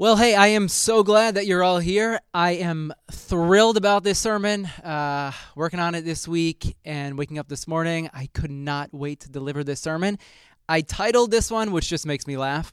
Well, 0.00 0.14
hey, 0.14 0.36
I 0.36 0.46
am 0.46 0.68
so 0.68 1.02
glad 1.02 1.34
that 1.34 1.46
you're 1.46 1.64
all 1.64 1.80
here. 1.80 2.20
I 2.32 2.52
am 2.52 2.92
thrilled 3.10 3.76
about 3.76 4.04
this 4.04 4.20
sermon. 4.20 4.66
Uh, 4.66 5.32
working 5.56 5.80
on 5.80 5.96
it 5.96 6.02
this 6.02 6.28
week 6.28 6.76
and 6.84 7.18
waking 7.18 7.36
up 7.36 7.48
this 7.48 7.66
morning. 7.66 8.08
I 8.14 8.28
could 8.32 8.52
not 8.52 8.94
wait 8.94 9.18
to 9.22 9.28
deliver 9.28 9.64
this 9.64 9.80
sermon. 9.80 10.20
I 10.68 10.82
titled 10.82 11.32
this 11.32 11.50
one, 11.50 11.72
which 11.72 11.88
just 11.88 12.06
makes 12.06 12.28
me 12.28 12.36
laugh, 12.36 12.72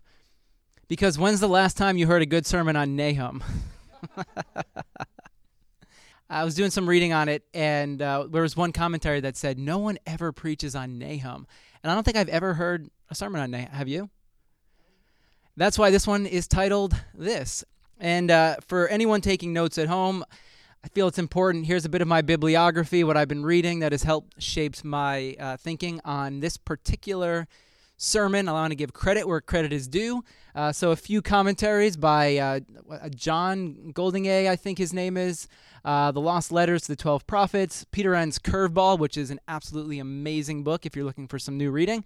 because 0.88 1.17
when's 1.17 1.39
the 1.39 1.49
last 1.49 1.77
time 1.77 1.97
you 1.97 2.05
heard 2.05 2.21
a 2.21 2.27
good 2.27 2.46
sermon 2.46 2.75
on 2.75 2.96
Nahum? 2.96 3.44
I 6.29 6.44
was 6.44 6.53
doing 6.53 6.69
some 6.69 6.87
reading 6.87 7.12
on 7.12 7.28
it, 7.28 7.42
and 7.55 8.03
uh, 8.03 8.28
there 8.29 8.44
was 8.44 8.55
one 8.55 8.71
commentary 8.71 9.21
that 9.21 9.35
said, 9.35 9.57
No 9.57 9.79
one 9.79 9.97
ever 10.05 10.31
preaches 10.31 10.76
on 10.76 10.99
Nahum. 10.99 11.47
And 11.81 11.92
I 11.92 11.96
don't 11.96 12.03
think 12.03 12.17
I've 12.17 12.29
ever 12.29 12.53
heard 12.53 12.87
a 13.10 13.15
sermon 13.15 13.42
on 13.42 13.49
Nahum. 13.49 13.71
Have 13.71 13.87
you? 13.87 14.12
That's 15.58 15.79
why 15.79 15.90
this 15.90 16.05
one 16.05 16.26
is 16.26 16.48
titled 16.48 16.95
this. 17.13 17.63
And 17.99 18.30
uh, 18.30 18.58
for 18.67 18.88
anyone 18.89 19.21
taking 19.21 19.53
notes 19.53 19.77
at 19.77 19.88
home, 19.88 20.25
I 20.84 20.88
feel 20.89 21.07
it's 21.07 21.17
important. 21.17 21.66
Here's 21.66 21.85
a 21.85 21.89
bit 21.89 22.02
of 22.02 22.07
my 22.07 22.21
bibliography, 22.21 23.03
what 23.03 23.17
I've 23.17 23.27
been 23.27 23.45
reading 23.45 23.79
that 23.79 23.91
has 23.91 24.03
helped 24.03 24.41
shapes 24.41 24.84
my 24.84 25.35
uh, 25.39 25.57
thinking 25.57 26.02
on 26.03 26.41
this 26.41 26.57
particular 26.57 27.48
sermon. 27.98 28.49
I 28.49 28.52
want 28.52 28.71
to 28.71 28.76
give 28.76 28.91
credit 28.91 29.27
where 29.27 29.39
credit 29.39 29.71
is 29.71 29.88
due. 29.88 30.23
Uh, 30.53 30.71
so 30.73 30.91
a 30.91 30.95
few 30.95 31.21
commentaries 31.21 31.95
by 31.95 32.37
uh, 32.37 32.59
John 33.15 33.93
Goldingay, 33.93 34.49
I 34.49 34.55
think 34.57 34.77
his 34.77 34.93
name 34.93 35.17
is. 35.17 35.48
Uh, 35.85 36.12
the 36.12 36.20
Lost 36.20 36.51
Letters 36.51 36.81
to 36.84 36.87
the 36.90 36.95
Twelve 36.95 37.27
Prophets, 37.27 37.85
Peter 37.91 38.15
Enns' 38.15 38.40
Curveball, 38.40 38.98
which 38.98 39.17
is 39.17 39.29
an 39.29 39.40
absolutely 39.48 39.99
amazing 39.99 40.63
book 40.63 40.85
if 40.85 40.95
you're 40.95 41.05
looking 41.05 41.27
for 41.27 41.37
some 41.37 41.57
new 41.57 41.70
reading, 41.70 42.03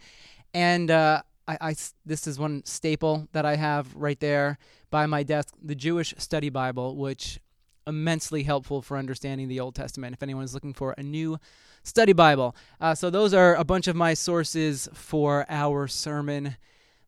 and 0.54 0.92
uh, 0.92 1.22
I, 1.50 1.58
I, 1.70 1.76
this 2.06 2.28
is 2.28 2.38
one 2.38 2.64
staple 2.64 3.28
that 3.32 3.44
I 3.44 3.56
have 3.56 3.96
right 3.96 4.20
there 4.20 4.60
by 4.92 5.08
my 5.08 5.24
desk, 5.24 5.56
the 5.60 5.74
Jewish 5.74 6.14
Study 6.20 6.50
Bible, 6.50 6.96
which 6.96 7.40
immensely 7.88 8.44
helpful 8.44 8.84
for 8.84 8.98
understanding 8.98 9.48
the 9.48 9.60
Old 9.60 9.74
Testament. 9.74 10.14
If 10.14 10.22
anyone 10.22 10.44
is 10.44 10.54
looking 10.54 10.76
for 10.76 10.94
a 10.96 11.02
new 11.02 11.40
study 11.82 12.14
Bible, 12.14 12.56
uh, 12.80 12.94
so 12.94 13.10
those 13.10 13.34
are 13.34 13.56
a 13.56 13.64
bunch 13.64 13.88
of 13.88 13.96
my 13.96 14.14
sources 14.14 14.88
for 14.94 15.48
our 15.50 15.88
sermon 15.88 16.56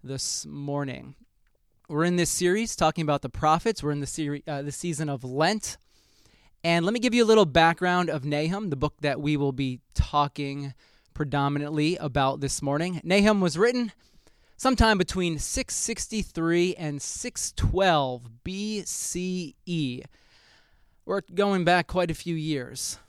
this 0.04 0.44
morning. 0.48 1.14
We're 1.88 2.06
in 2.06 2.16
this 2.16 2.32
series 2.32 2.76
talking 2.76 3.04
about 3.04 3.22
the 3.22 3.30
prophets. 3.30 3.84
We're 3.84 3.92
in 3.92 4.00
the 4.00 4.08
series, 4.08 4.42
uh, 4.48 4.64
the 4.64 4.72
season 4.72 5.08
of 5.08 5.24
Lent, 5.24 5.78
and 6.64 6.84
let 6.84 6.96
me 6.96 7.00
give 7.00 7.14
you 7.14 7.24
a 7.24 7.30
little 7.30 7.46
background 7.46 8.10
of 8.10 8.26
Nahum, 8.26 8.72
the 8.72 8.76
book 8.76 8.96
that 9.02 9.22
we 9.22 9.38
will 9.38 9.52
be 9.52 9.82
talking 9.94 10.74
predominantly 11.14 11.96
about 11.98 12.40
this 12.40 12.64
morning. 12.64 13.02
Nahum 13.04 13.40
was 13.40 13.56
written 13.56 13.92
sometime 14.62 15.00
between 15.00 15.40
663 15.40 16.76
and 16.76 17.02
612 17.02 18.30
BCE. 18.46 20.04
We're 21.04 21.22
going 21.34 21.64
back 21.64 21.88
quite 21.88 22.12
a 22.12 22.14
few 22.14 22.36
years. 22.36 23.00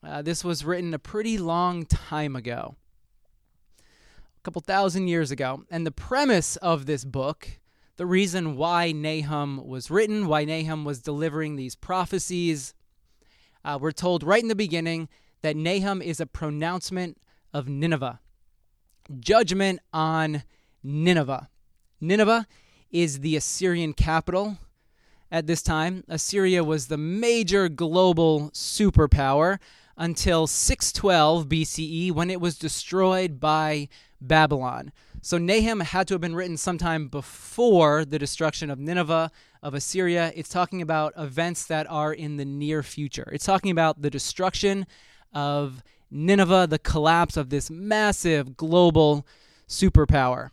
Uh, 0.00 0.22
this 0.22 0.44
was 0.44 0.64
written 0.64 0.94
a 0.94 1.00
pretty 1.00 1.38
long 1.38 1.86
time 1.86 2.36
ago, 2.36 2.76
a 3.80 4.42
couple 4.44 4.62
thousand 4.62 5.08
years 5.08 5.32
ago. 5.32 5.64
And 5.72 5.84
the 5.84 5.90
premise 5.90 6.54
of 6.58 6.86
this 6.86 7.04
book, 7.04 7.58
the 7.96 8.06
reason 8.06 8.54
why 8.54 8.92
Nahum 8.92 9.66
was 9.66 9.90
written, 9.90 10.28
why 10.28 10.44
Nahum 10.44 10.84
was 10.84 11.00
delivering 11.00 11.56
these 11.56 11.74
prophecies, 11.74 12.74
uh, 13.64 13.76
we're 13.80 13.90
told 13.90 14.22
right 14.22 14.40
in 14.40 14.46
the 14.46 14.54
beginning 14.54 15.08
that 15.42 15.56
Nahum 15.56 16.00
is 16.00 16.20
a 16.20 16.26
pronouncement 16.26 17.20
of 17.52 17.68
Nineveh, 17.68 18.20
judgment 19.18 19.80
on 19.92 20.44
Nineveh. 20.86 21.48
Nineveh 22.00 22.46
is 22.90 23.20
the 23.20 23.36
Assyrian 23.36 23.92
capital 23.92 24.58
at 25.30 25.46
this 25.46 25.62
time. 25.62 26.04
Assyria 26.08 26.62
was 26.62 26.86
the 26.86 26.96
major 26.96 27.68
global 27.68 28.50
superpower 28.50 29.58
until 29.96 30.46
612 30.46 31.48
BCE 31.48 32.12
when 32.12 32.30
it 32.30 32.40
was 32.40 32.58
destroyed 32.58 33.40
by 33.40 33.88
Babylon. 34.20 34.92
So 35.22 35.38
Nahum 35.38 35.80
had 35.80 36.06
to 36.08 36.14
have 36.14 36.20
been 36.20 36.36
written 36.36 36.56
sometime 36.56 37.08
before 37.08 38.04
the 38.04 38.18
destruction 38.18 38.70
of 38.70 38.78
Nineveh, 38.78 39.32
of 39.62 39.74
Assyria. 39.74 40.32
It's 40.36 40.48
talking 40.48 40.82
about 40.82 41.14
events 41.16 41.66
that 41.66 41.90
are 41.90 42.12
in 42.12 42.36
the 42.36 42.44
near 42.44 42.84
future. 42.84 43.28
It's 43.32 43.46
talking 43.46 43.72
about 43.72 44.02
the 44.02 44.10
destruction 44.10 44.86
of 45.32 45.82
Nineveh, 46.12 46.68
the 46.70 46.78
collapse 46.78 47.36
of 47.36 47.50
this 47.50 47.70
massive 47.70 48.56
global 48.56 49.26
superpower 49.68 50.50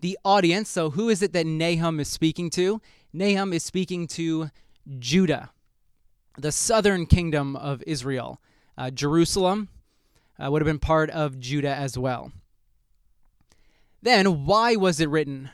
the 0.00 0.18
audience. 0.24 0.68
So, 0.68 0.90
who 0.90 1.08
is 1.08 1.22
it 1.22 1.32
that 1.32 1.46
Nahum 1.46 2.00
is 2.00 2.08
speaking 2.08 2.50
to? 2.50 2.80
Nahum 3.12 3.52
is 3.52 3.64
speaking 3.64 4.06
to 4.08 4.50
Judah, 4.98 5.50
the 6.38 6.52
southern 6.52 7.06
kingdom 7.06 7.56
of 7.56 7.82
Israel. 7.86 8.40
Uh, 8.76 8.90
Jerusalem 8.90 9.68
uh, 10.38 10.50
would 10.50 10.62
have 10.62 10.66
been 10.66 10.78
part 10.78 11.10
of 11.10 11.40
Judah 11.40 11.74
as 11.74 11.96
well. 11.98 12.32
Then, 14.02 14.44
why 14.44 14.76
was 14.76 15.00
it 15.00 15.08
written? 15.08 15.50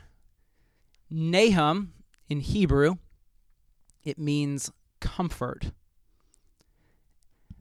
Nahum 1.08 1.92
in 2.28 2.40
Hebrew, 2.40 2.96
it 4.02 4.18
means 4.18 4.72
comfort. 5.00 5.70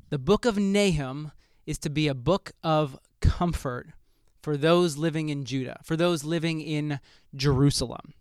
The 0.09 0.17
book 0.17 0.45
of 0.45 0.57
Nahum 0.57 1.31
is 1.65 1.77
to 1.79 1.89
be 1.89 2.07
a 2.07 2.13
book 2.13 2.51
of 2.63 2.97
comfort 3.21 3.89
for 4.41 4.57
those 4.57 4.97
living 4.97 5.29
in 5.29 5.45
Judah, 5.45 5.79
for 5.83 5.95
those 5.95 6.23
living 6.23 6.61
in 6.61 6.99
Jerusalem. 7.35 8.13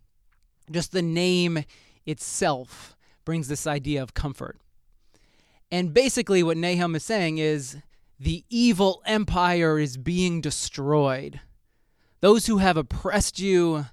Just 0.71 0.93
the 0.93 1.03
name 1.03 1.65
itself 2.07 2.97
brings 3.25 3.49
this 3.49 3.67
idea 3.67 4.03
of 4.03 4.15
comfort. 4.15 4.59
And 5.71 5.95
basically, 5.95 6.43
what 6.43 6.57
Nahum 6.57 6.95
is 6.95 7.05
saying 7.05 7.39
is 7.39 7.79
the 8.19 8.45
evil 8.51 9.03
empire 9.07 9.79
is 9.79 9.97
being 9.97 10.41
destroyed. 10.41 11.41
Those 12.21 12.47
who 12.47 12.59
have 12.59 12.77
oppressed 12.77 13.39
you, 13.39 13.87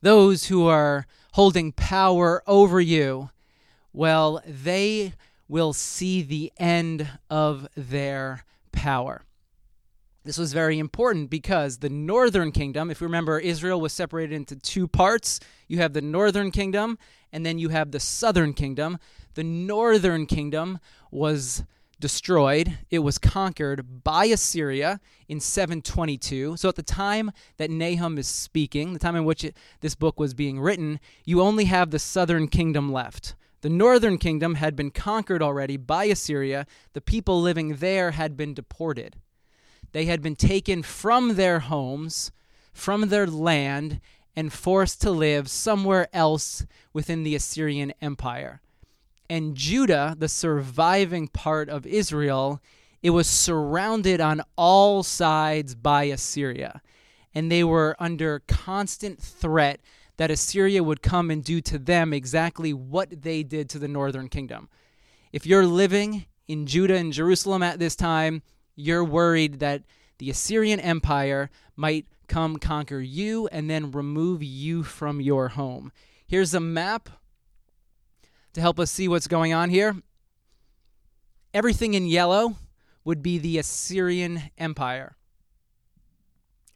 those 0.00 0.46
who 0.46 0.66
are 0.66 1.06
holding 1.32 1.72
power 1.72 2.42
over 2.46 2.80
you, 2.80 3.30
well, 3.92 4.42
they 4.46 5.14
will 5.48 5.72
see 5.72 6.22
the 6.22 6.50
end 6.56 7.08
of 7.30 7.68
their 7.76 8.44
power. 8.72 9.22
This 10.24 10.38
was 10.38 10.52
very 10.52 10.78
important 10.78 11.30
because 11.30 11.78
the 11.78 11.88
northern 11.88 12.52
kingdom, 12.52 12.90
if 12.90 13.00
you 13.00 13.06
remember, 13.06 13.38
Israel 13.40 13.80
was 13.80 13.92
separated 13.92 14.34
into 14.34 14.54
two 14.54 14.86
parts. 14.86 15.40
You 15.66 15.78
have 15.78 15.94
the 15.94 16.00
northern 16.00 16.52
kingdom, 16.52 16.98
and 17.32 17.44
then 17.44 17.58
you 17.58 17.70
have 17.70 17.90
the 17.90 17.98
southern 17.98 18.52
kingdom. 18.54 18.98
The 19.34 19.42
northern 19.42 20.26
kingdom 20.26 20.78
was 21.10 21.64
destroyed, 22.02 22.78
it 22.90 22.98
was 22.98 23.16
conquered 23.16 24.02
by 24.02 24.24
Assyria 24.24 25.00
in 25.28 25.38
722. 25.38 26.56
So 26.56 26.68
at 26.68 26.74
the 26.74 26.82
time 26.82 27.30
that 27.58 27.70
Nahum 27.70 28.18
is 28.18 28.26
speaking, 28.26 28.92
the 28.92 28.98
time 28.98 29.14
in 29.14 29.24
which 29.24 29.44
it, 29.44 29.56
this 29.80 29.94
book 29.94 30.18
was 30.18 30.34
being 30.34 30.58
written, 30.58 30.98
you 31.24 31.40
only 31.40 31.66
have 31.66 31.90
the 31.90 32.00
southern 32.00 32.48
kingdom 32.48 32.92
left. 32.92 33.36
The 33.60 33.70
northern 33.70 34.18
kingdom 34.18 34.56
had 34.56 34.74
been 34.74 34.90
conquered 34.90 35.42
already 35.42 35.76
by 35.76 36.06
Assyria. 36.06 36.66
The 36.92 37.00
people 37.00 37.40
living 37.40 37.76
there 37.76 38.10
had 38.10 38.36
been 38.36 38.52
deported. 38.52 39.14
They 39.92 40.06
had 40.06 40.22
been 40.22 40.36
taken 40.36 40.82
from 40.82 41.36
their 41.36 41.60
homes, 41.60 42.32
from 42.72 43.08
their 43.08 43.26
land, 43.26 44.00
and 44.34 44.52
forced 44.52 45.02
to 45.02 45.10
live 45.10 45.48
somewhere 45.48 46.08
else 46.12 46.64
within 46.92 47.22
the 47.22 47.34
Assyrian 47.34 47.92
Empire. 48.00 48.60
And 49.28 49.54
Judah, 49.54 50.14
the 50.18 50.28
surviving 50.28 51.28
part 51.28 51.68
of 51.68 51.86
Israel, 51.86 52.60
it 53.02 53.10
was 53.10 53.26
surrounded 53.26 54.20
on 54.20 54.42
all 54.56 55.02
sides 55.02 55.74
by 55.74 56.04
Assyria. 56.04 56.80
And 57.34 57.50
they 57.50 57.64
were 57.64 57.96
under 57.98 58.40
constant 58.46 59.20
threat 59.20 59.80
that 60.16 60.30
Assyria 60.30 60.82
would 60.82 61.02
come 61.02 61.30
and 61.30 61.42
do 61.42 61.60
to 61.62 61.78
them 61.78 62.12
exactly 62.12 62.72
what 62.72 63.22
they 63.22 63.42
did 63.42 63.68
to 63.70 63.78
the 63.78 63.88
northern 63.88 64.28
kingdom. 64.28 64.68
If 65.32 65.46
you're 65.46 65.66
living 65.66 66.26
in 66.46 66.66
Judah 66.66 66.96
and 66.96 67.12
Jerusalem 67.12 67.62
at 67.62 67.78
this 67.78 67.96
time, 67.96 68.42
you're 68.74 69.04
worried 69.04 69.60
that 69.60 69.82
the 70.18 70.30
Assyrian 70.30 70.80
Empire 70.80 71.50
might 71.76 72.06
come 72.28 72.56
conquer 72.56 73.00
you 73.00 73.48
and 73.48 73.68
then 73.68 73.90
remove 73.90 74.42
you 74.42 74.82
from 74.82 75.20
your 75.20 75.48
home. 75.48 75.92
Here's 76.26 76.54
a 76.54 76.60
map 76.60 77.08
to 78.54 78.60
help 78.60 78.78
us 78.78 78.90
see 78.90 79.08
what's 79.08 79.26
going 79.26 79.52
on 79.52 79.70
here. 79.70 79.96
Everything 81.52 81.94
in 81.94 82.06
yellow 82.06 82.56
would 83.04 83.22
be 83.22 83.38
the 83.38 83.58
Assyrian 83.58 84.42
Empire. 84.56 85.16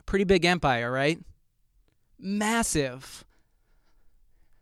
Pretty 0.04 0.24
big 0.24 0.44
empire, 0.44 0.90
right? 0.90 1.18
Massive. 2.18 3.24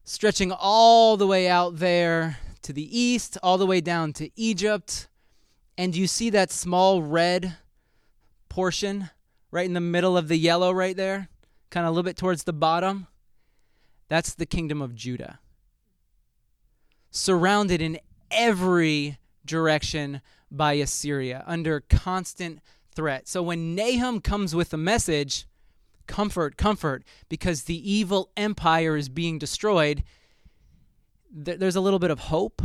Stretching 0.04 0.52
all 0.52 1.16
the 1.16 1.26
way 1.26 1.48
out 1.48 1.78
there 1.78 2.38
to 2.62 2.72
the 2.72 2.98
east, 2.98 3.38
all 3.42 3.58
the 3.58 3.66
way 3.66 3.80
down 3.80 4.12
to 4.14 4.30
Egypt 4.36 5.08
and 5.76 5.96
you 5.96 6.06
see 6.06 6.30
that 6.30 6.50
small 6.50 7.02
red 7.02 7.56
portion 8.48 9.10
right 9.50 9.66
in 9.66 9.74
the 9.74 9.80
middle 9.80 10.16
of 10.16 10.28
the 10.28 10.36
yellow 10.36 10.72
right 10.72 10.96
there, 10.96 11.28
kind 11.70 11.86
of 11.86 11.88
a 11.88 11.92
little 11.92 12.08
bit 12.08 12.16
towards 12.16 12.44
the 12.44 12.52
bottom? 12.52 13.06
That's 14.08 14.34
the 14.34 14.46
kingdom 14.46 14.82
of 14.82 14.94
Judah. 14.94 15.38
Surrounded 17.10 17.80
in 17.80 17.98
every 18.30 19.18
direction 19.44 20.20
by 20.50 20.74
Assyria, 20.74 21.42
under 21.46 21.80
constant 21.80 22.60
threat. 22.94 23.28
So 23.28 23.42
when 23.42 23.74
Nahum 23.74 24.20
comes 24.20 24.54
with 24.54 24.72
a 24.72 24.76
message, 24.76 25.46
comfort, 26.06 26.56
comfort, 26.56 27.04
because 27.28 27.64
the 27.64 27.90
evil 27.90 28.30
empire 28.36 28.96
is 28.96 29.08
being 29.08 29.38
destroyed, 29.38 30.04
th- 31.44 31.58
there's 31.58 31.76
a 31.76 31.80
little 31.80 31.98
bit 31.98 32.10
of 32.10 32.20
hope. 32.20 32.62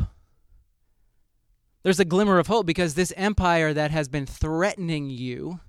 There's 1.82 2.00
a 2.00 2.06
glimmer 2.06 2.40
of 2.40 2.48
hope 2.48 2.66
because 2.66 2.94
this 2.94 3.14
empire 3.16 3.74
that 3.74 3.92
has 3.92 4.10
been 4.10 4.26
threatening 4.26 5.10
you, 5.10 5.62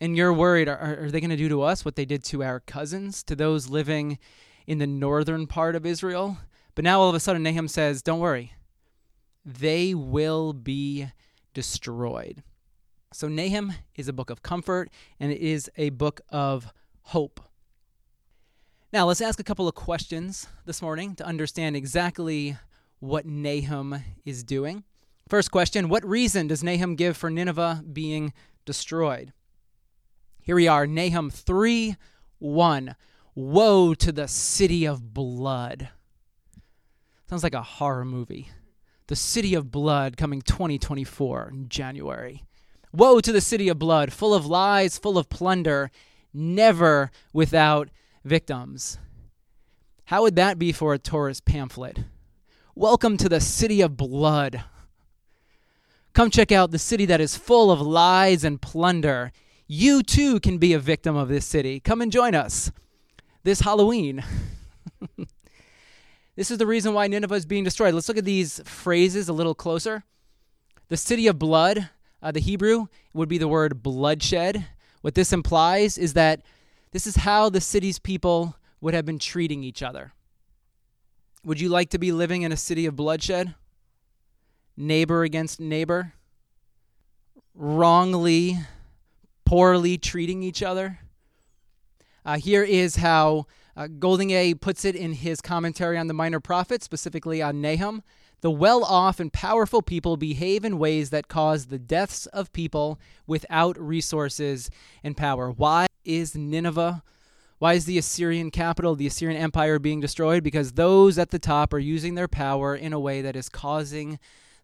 and 0.00 0.16
you're 0.16 0.32
worried, 0.32 0.68
are, 0.68 1.04
are 1.04 1.10
they 1.10 1.20
going 1.20 1.30
to 1.30 1.36
do 1.36 1.48
to 1.48 1.62
us 1.62 1.84
what 1.84 1.96
they 1.96 2.04
did 2.04 2.22
to 2.24 2.44
our 2.44 2.60
cousins, 2.60 3.24
to 3.24 3.34
those 3.34 3.68
living 3.68 4.18
in 4.68 4.78
the 4.78 4.86
northern 4.86 5.48
part 5.48 5.74
of 5.74 5.84
Israel? 5.84 6.38
But 6.76 6.84
now 6.84 7.00
all 7.00 7.08
of 7.08 7.16
a 7.16 7.20
sudden, 7.20 7.42
Nahum 7.42 7.66
says, 7.66 8.02
Don't 8.02 8.20
worry, 8.20 8.52
they 9.44 9.94
will 9.94 10.52
be 10.52 11.08
destroyed. 11.54 12.44
So, 13.12 13.26
Nahum 13.26 13.72
is 13.96 14.06
a 14.06 14.12
book 14.12 14.30
of 14.30 14.44
comfort 14.44 14.90
and 15.18 15.32
it 15.32 15.40
is 15.40 15.68
a 15.76 15.90
book 15.90 16.20
of 16.28 16.72
hope. 17.02 17.40
Now, 18.92 19.06
let's 19.06 19.20
ask 19.20 19.40
a 19.40 19.44
couple 19.44 19.66
of 19.66 19.74
questions 19.74 20.46
this 20.66 20.80
morning 20.80 21.16
to 21.16 21.26
understand 21.26 21.74
exactly 21.74 22.56
what 23.00 23.26
Nahum 23.26 24.04
is 24.24 24.44
doing. 24.44 24.84
First 25.30 25.52
question 25.52 25.88
What 25.88 26.04
reason 26.04 26.48
does 26.48 26.64
Nahum 26.64 26.96
give 26.96 27.16
for 27.16 27.30
Nineveh 27.30 27.84
being 27.92 28.32
destroyed? 28.64 29.32
Here 30.40 30.56
we 30.56 30.66
are, 30.66 30.88
Nahum 30.88 31.30
3 31.30 31.94
1. 32.40 32.96
Woe 33.36 33.94
to 33.94 34.10
the 34.10 34.26
city 34.26 34.86
of 34.86 35.14
blood. 35.14 35.90
Sounds 37.28 37.44
like 37.44 37.54
a 37.54 37.62
horror 37.62 38.04
movie. 38.04 38.50
The 39.06 39.14
City 39.14 39.54
of 39.54 39.70
Blood 39.70 40.16
coming 40.16 40.42
2024 40.42 41.50
in 41.54 41.68
January. 41.68 42.42
Woe 42.92 43.20
to 43.20 43.30
the 43.30 43.40
city 43.40 43.68
of 43.68 43.78
blood, 43.78 44.12
full 44.12 44.34
of 44.34 44.46
lies, 44.46 44.98
full 44.98 45.16
of 45.16 45.28
plunder, 45.28 45.92
never 46.34 47.12
without 47.32 47.88
victims. 48.24 48.98
How 50.06 50.22
would 50.22 50.34
that 50.34 50.58
be 50.58 50.72
for 50.72 50.92
a 50.92 50.98
tourist 50.98 51.44
pamphlet? 51.44 52.00
Welcome 52.74 53.16
to 53.18 53.28
the 53.28 53.40
city 53.40 53.80
of 53.80 53.96
blood. 53.96 54.64
Come 56.12 56.30
check 56.30 56.50
out 56.50 56.70
the 56.70 56.78
city 56.78 57.06
that 57.06 57.20
is 57.20 57.36
full 57.36 57.70
of 57.70 57.80
lies 57.80 58.44
and 58.44 58.60
plunder. 58.60 59.32
You 59.66 60.02
too 60.02 60.40
can 60.40 60.58
be 60.58 60.72
a 60.72 60.78
victim 60.78 61.16
of 61.16 61.28
this 61.28 61.46
city. 61.46 61.78
Come 61.78 62.00
and 62.02 62.10
join 62.10 62.34
us 62.34 62.72
this 63.44 63.60
Halloween. 63.60 64.24
this 66.36 66.50
is 66.50 66.58
the 66.58 66.66
reason 66.66 66.94
why 66.94 67.06
Nineveh 67.06 67.34
is 67.34 67.46
being 67.46 67.64
destroyed. 67.64 67.94
Let's 67.94 68.08
look 68.08 68.18
at 68.18 68.24
these 68.24 68.60
phrases 68.64 69.28
a 69.28 69.32
little 69.32 69.54
closer. 69.54 70.04
The 70.88 70.96
city 70.96 71.28
of 71.28 71.38
blood, 71.38 71.90
uh, 72.20 72.32
the 72.32 72.40
Hebrew 72.40 72.88
would 73.14 73.28
be 73.28 73.38
the 73.38 73.48
word 73.48 73.82
bloodshed. 73.82 74.66
What 75.02 75.14
this 75.14 75.32
implies 75.32 75.96
is 75.96 76.14
that 76.14 76.42
this 76.90 77.06
is 77.06 77.16
how 77.16 77.48
the 77.48 77.60
city's 77.60 78.00
people 78.00 78.56
would 78.80 78.94
have 78.94 79.06
been 79.06 79.20
treating 79.20 79.62
each 79.62 79.82
other. 79.82 80.12
Would 81.44 81.60
you 81.60 81.68
like 81.68 81.90
to 81.90 81.98
be 81.98 82.12
living 82.12 82.42
in 82.42 82.52
a 82.52 82.56
city 82.56 82.86
of 82.86 82.96
bloodshed? 82.96 83.54
Neighbor 84.76 85.22
against 85.22 85.60
neighbor? 85.60 86.14
Wrongly, 87.54 88.58
poorly 89.44 89.98
treating 89.98 90.42
each 90.42 90.62
other? 90.62 91.00
Uh, 92.24 92.38
here 92.38 92.62
is 92.62 92.96
how 92.96 93.46
uh, 93.76 93.86
Goldingay 93.86 94.60
puts 94.60 94.84
it 94.84 94.94
in 94.94 95.14
his 95.14 95.40
commentary 95.40 95.96
on 95.96 96.06
the 96.06 96.14
Minor 96.14 96.40
Prophets, 96.40 96.84
specifically 96.84 97.40
on 97.40 97.60
Nahum. 97.60 98.02
The 98.40 98.50
well 98.50 98.84
off 98.84 99.20
and 99.20 99.32
powerful 99.32 99.82
people 99.82 100.16
behave 100.16 100.64
in 100.64 100.78
ways 100.78 101.10
that 101.10 101.28
cause 101.28 101.66
the 101.66 101.78
deaths 101.78 102.26
of 102.26 102.52
people 102.52 102.98
without 103.26 103.78
resources 103.78 104.70
and 105.04 105.16
power. 105.16 105.50
Why 105.50 105.86
is 106.04 106.34
Nineveh? 106.34 107.02
Why 107.58 107.74
is 107.74 107.84
the 107.84 107.98
Assyrian 107.98 108.50
capital, 108.50 108.94
the 108.94 109.06
Assyrian 109.06 109.40
Empire, 109.40 109.78
being 109.78 110.00
destroyed? 110.00 110.42
Because 110.42 110.72
those 110.72 111.18
at 111.18 111.30
the 111.30 111.38
top 111.38 111.74
are 111.74 111.78
using 111.78 112.14
their 112.14 112.28
power 112.28 112.74
in 112.74 112.94
a 112.94 113.00
way 113.00 113.20
that 113.20 113.36
is 113.36 113.50
causing 113.50 114.18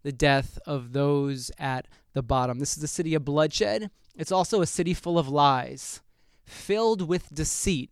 the 0.06 0.12
death 0.12 0.56
of 0.66 0.92
those 0.92 1.50
at 1.58 1.88
the 2.12 2.22
bottom. 2.22 2.60
This 2.60 2.76
is 2.76 2.82
a 2.84 2.86
city 2.86 3.16
of 3.16 3.24
bloodshed. 3.24 3.90
It's 4.14 4.30
also 4.30 4.60
a 4.60 4.66
city 4.66 4.94
full 4.94 5.18
of 5.18 5.28
lies, 5.28 6.00
filled 6.44 7.08
with 7.08 7.34
deceit. 7.34 7.90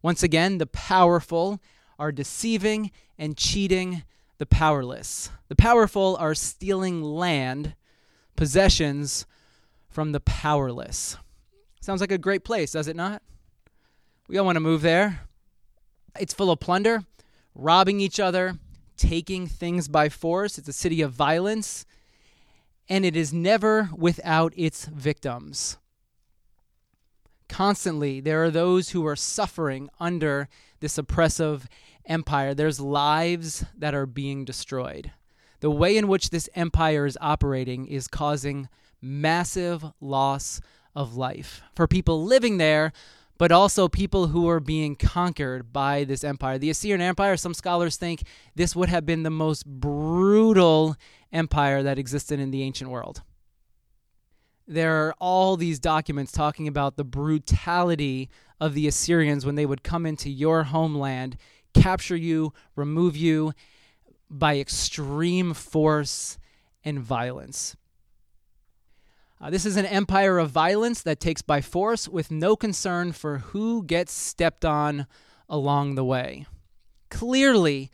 Once 0.00 0.22
again, 0.22 0.58
the 0.58 0.66
powerful 0.68 1.60
are 1.98 2.12
deceiving 2.12 2.92
and 3.18 3.36
cheating 3.36 4.04
the 4.38 4.46
powerless. 4.46 5.32
The 5.48 5.56
powerful 5.56 6.16
are 6.20 6.36
stealing 6.36 7.02
land, 7.02 7.74
possessions 8.36 9.26
from 9.88 10.12
the 10.12 10.20
powerless. 10.20 11.16
Sounds 11.80 12.00
like 12.00 12.12
a 12.12 12.16
great 12.16 12.44
place, 12.44 12.70
does 12.70 12.86
it 12.86 12.94
not? 12.94 13.22
We 14.28 14.38
all 14.38 14.46
want 14.46 14.54
to 14.54 14.60
move 14.60 14.82
there. 14.82 15.22
It's 16.16 16.32
full 16.32 16.52
of 16.52 16.60
plunder, 16.60 17.02
robbing 17.56 17.98
each 17.98 18.20
other, 18.20 18.56
taking 19.00 19.46
things 19.46 19.88
by 19.88 20.08
force. 20.08 20.58
It's 20.58 20.68
a 20.68 20.74
city 20.74 21.00
of 21.00 21.12
violence, 21.12 21.86
and 22.88 23.04
it 23.04 23.16
is 23.16 23.32
never 23.32 23.88
without 23.96 24.52
its 24.56 24.84
victims. 24.84 25.78
Constantly, 27.48 28.20
there 28.20 28.44
are 28.44 28.50
those 28.50 28.90
who 28.90 29.06
are 29.06 29.16
suffering 29.16 29.88
under 29.98 30.48
this 30.80 30.98
oppressive 30.98 31.66
empire, 32.06 32.54
there's 32.54 32.80
lives 32.80 33.64
that 33.76 33.94
are 33.94 34.06
being 34.06 34.44
destroyed. 34.44 35.12
The 35.60 35.70
way 35.70 35.96
in 35.96 36.08
which 36.08 36.30
this 36.30 36.48
empire 36.54 37.06
is 37.06 37.18
operating 37.20 37.86
is 37.86 38.08
causing 38.08 38.68
massive 39.00 39.84
loss 40.00 40.60
of 40.94 41.16
life 41.16 41.62
for 41.74 41.86
people 41.86 42.24
living 42.24 42.58
there, 42.58 42.92
but 43.40 43.50
also 43.50 43.88
people 43.88 44.26
who 44.26 44.42
were 44.42 44.60
being 44.60 44.94
conquered 44.94 45.72
by 45.72 46.04
this 46.04 46.22
empire. 46.22 46.58
The 46.58 46.68
Assyrian 46.68 47.00
Empire, 47.00 47.38
some 47.38 47.54
scholars 47.54 47.96
think 47.96 48.24
this 48.54 48.76
would 48.76 48.90
have 48.90 49.06
been 49.06 49.22
the 49.22 49.30
most 49.30 49.64
brutal 49.64 50.94
empire 51.32 51.82
that 51.82 51.98
existed 51.98 52.38
in 52.38 52.50
the 52.50 52.62
ancient 52.62 52.90
world. 52.90 53.22
There 54.68 55.06
are 55.06 55.14
all 55.18 55.56
these 55.56 55.78
documents 55.78 56.32
talking 56.32 56.68
about 56.68 56.98
the 56.98 57.04
brutality 57.04 58.28
of 58.60 58.74
the 58.74 58.86
Assyrians 58.86 59.46
when 59.46 59.54
they 59.54 59.64
would 59.64 59.82
come 59.82 60.04
into 60.04 60.28
your 60.28 60.64
homeland 60.64 61.38
capture 61.72 62.16
you, 62.16 62.52
remove 62.76 63.16
you 63.16 63.54
by 64.28 64.58
extreme 64.58 65.54
force 65.54 66.36
and 66.84 67.00
violence. 67.00 67.74
Uh, 69.42 69.48
this 69.48 69.64
is 69.64 69.78
an 69.78 69.86
empire 69.86 70.38
of 70.38 70.50
violence 70.50 71.02
that 71.02 71.18
takes 71.18 71.40
by 71.40 71.62
force 71.62 72.06
with 72.06 72.30
no 72.30 72.54
concern 72.54 73.10
for 73.10 73.38
who 73.38 73.82
gets 73.82 74.12
stepped 74.12 74.66
on 74.66 75.06
along 75.48 75.94
the 75.94 76.04
way. 76.04 76.46
Clearly, 77.08 77.90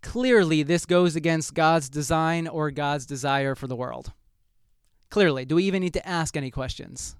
clearly, 0.00 0.62
this 0.62 0.86
goes 0.86 1.14
against 1.14 1.52
God's 1.52 1.90
design 1.90 2.48
or 2.48 2.70
God's 2.70 3.04
desire 3.04 3.54
for 3.54 3.66
the 3.66 3.76
world. 3.76 4.12
Clearly. 5.10 5.44
Do 5.44 5.56
we 5.56 5.64
even 5.64 5.82
need 5.82 5.92
to 5.92 6.08
ask 6.08 6.34
any 6.34 6.50
questions? 6.50 7.14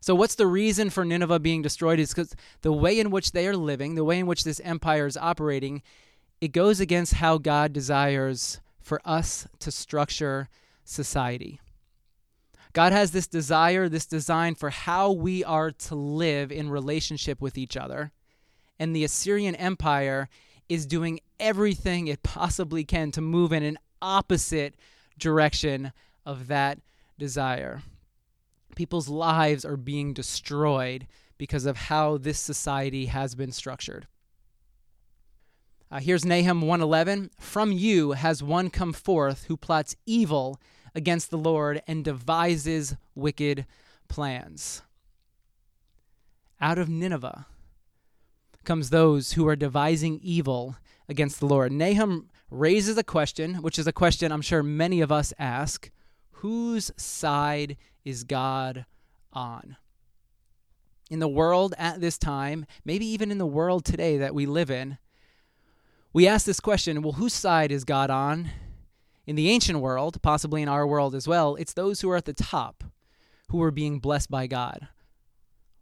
So, 0.00 0.14
what's 0.14 0.34
the 0.34 0.46
reason 0.46 0.88
for 0.88 1.04
Nineveh 1.04 1.38
being 1.38 1.60
destroyed? 1.60 1.98
Is 1.98 2.14
because 2.14 2.34
the 2.62 2.72
way 2.72 2.98
in 2.98 3.10
which 3.10 3.32
they 3.32 3.46
are 3.46 3.56
living, 3.56 3.94
the 3.94 4.04
way 4.04 4.18
in 4.18 4.26
which 4.26 4.44
this 4.44 4.60
empire 4.60 5.06
is 5.06 5.18
operating, 5.18 5.82
it 6.40 6.52
goes 6.52 6.80
against 6.80 7.14
how 7.14 7.36
God 7.36 7.74
desires 7.74 8.62
for 8.80 9.02
us 9.04 9.46
to 9.58 9.70
structure 9.70 10.48
society. 10.84 11.60
God 12.72 12.92
has 12.92 13.10
this 13.10 13.26
desire, 13.26 13.88
this 13.88 14.06
design 14.06 14.54
for 14.54 14.70
how 14.70 15.12
we 15.12 15.42
are 15.44 15.70
to 15.70 15.94
live 15.94 16.52
in 16.52 16.70
relationship 16.70 17.40
with 17.40 17.58
each 17.58 17.76
other. 17.76 18.12
And 18.78 18.94
the 18.94 19.04
Assyrian 19.04 19.54
Empire 19.56 20.28
is 20.68 20.86
doing 20.86 21.20
everything 21.38 22.06
it 22.06 22.22
possibly 22.22 22.84
can 22.84 23.10
to 23.12 23.20
move 23.20 23.52
in 23.52 23.62
an 23.62 23.78
opposite 24.00 24.74
direction 25.18 25.92
of 26.24 26.46
that 26.46 26.78
desire 27.18 27.82
people's 28.80 29.08
lives 29.08 29.64
are 29.64 29.76
being 29.76 30.14
destroyed 30.14 31.06
because 31.38 31.66
of 31.66 31.76
how 31.76 32.16
this 32.16 32.38
society 32.38 33.06
has 33.06 33.34
been 33.34 33.52
structured. 33.52 34.06
Uh, 35.90 36.00
here's 36.00 36.24
Nahum 36.24 36.62
111. 36.62 37.30
From 37.38 37.72
you 37.72 38.12
has 38.12 38.42
one 38.42 38.70
come 38.70 38.92
forth 38.92 39.44
who 39.48 39.56
plots 39.56 39.96
evil 40.06 40.60
against 40.94 41.30
the 41.30 41.38
Lord 41.38 41.82
and 41.86 42.04
devises 42.04 42.96
wicked 43.14 43.66
plans. 44.08 44.82
Out 46.60 46.78
of 46.78 46.88
Nineveh 46.88 47.46
comes 48.64 48.90
those 48.90 49.32
who 49.32 49.46
are 49.48 49.56
devising 49.56 50.20
evil 50.22 50.76
against 51.08 51.40
the 51.40 51.46
Lord. 51.46 51.72
Nahum 51.72 52.28
raises 52.50 52.98
a 52.98 53.04
question, 53.04 53.56
which 53.56 53.78
is 53.78 53.86
a 53.86 53.92
question 53.92 54.32
I'm 54.32 54.42
sure 54.42 54.62
many 54.62 55.00
of 55.00 55.10
us 55.10 55.32
ask 55.38 55.90
Whose 56.32 56.90
side 56.96 57.76
is 58.04 58.24
God 58.24 58.86
on? 59.32 59.76
in 61.10 61.18
the 61.18 61.28
world 61.28 61.74
at 61.76 62.00
this 62.00 62.16
time, 62.16 62.64
maybe 62.84 63.04
even 63.04 63.30
in 63.30 63.38
the 63.38 63.46
world 63.46 63.84
today 63.84 64.16
that 64.16 64.34
we 64.34 64.46
live 64.46 64.70
in, 64.70 64.96
we 66.12 66.26
ask 66.26 66.46
this 66.46 66.60
question 66.60 67.02
well, 67.02 67.12
whose 67.12 67.34
side 67.34 67.72
is 67.72 67.84
God 67.84 68.10
on? 68.10 68.50
In 69.30 69.36
the 69.36 69.48
ancient 69.48 69.78
world, 69.78 70.20
possibly 70.22 70.60
in 70.60 70.68
our 70.68 70.84
world 70.84 71.14
as 71.14 71.28
well, 71.28 71.54
it's 71.54 71.72
those 71.72 72.00
who 72.00 72.10
are 72.10 72.16
at 72.16 72.24
the 72.24 72.32
top 72.32 72.82
who 73.50 73.62
are 73.62 73.70
being 73.70 74.00
blessed 74.00 74.28
by 74.28 74.48
God. 74.48 74.88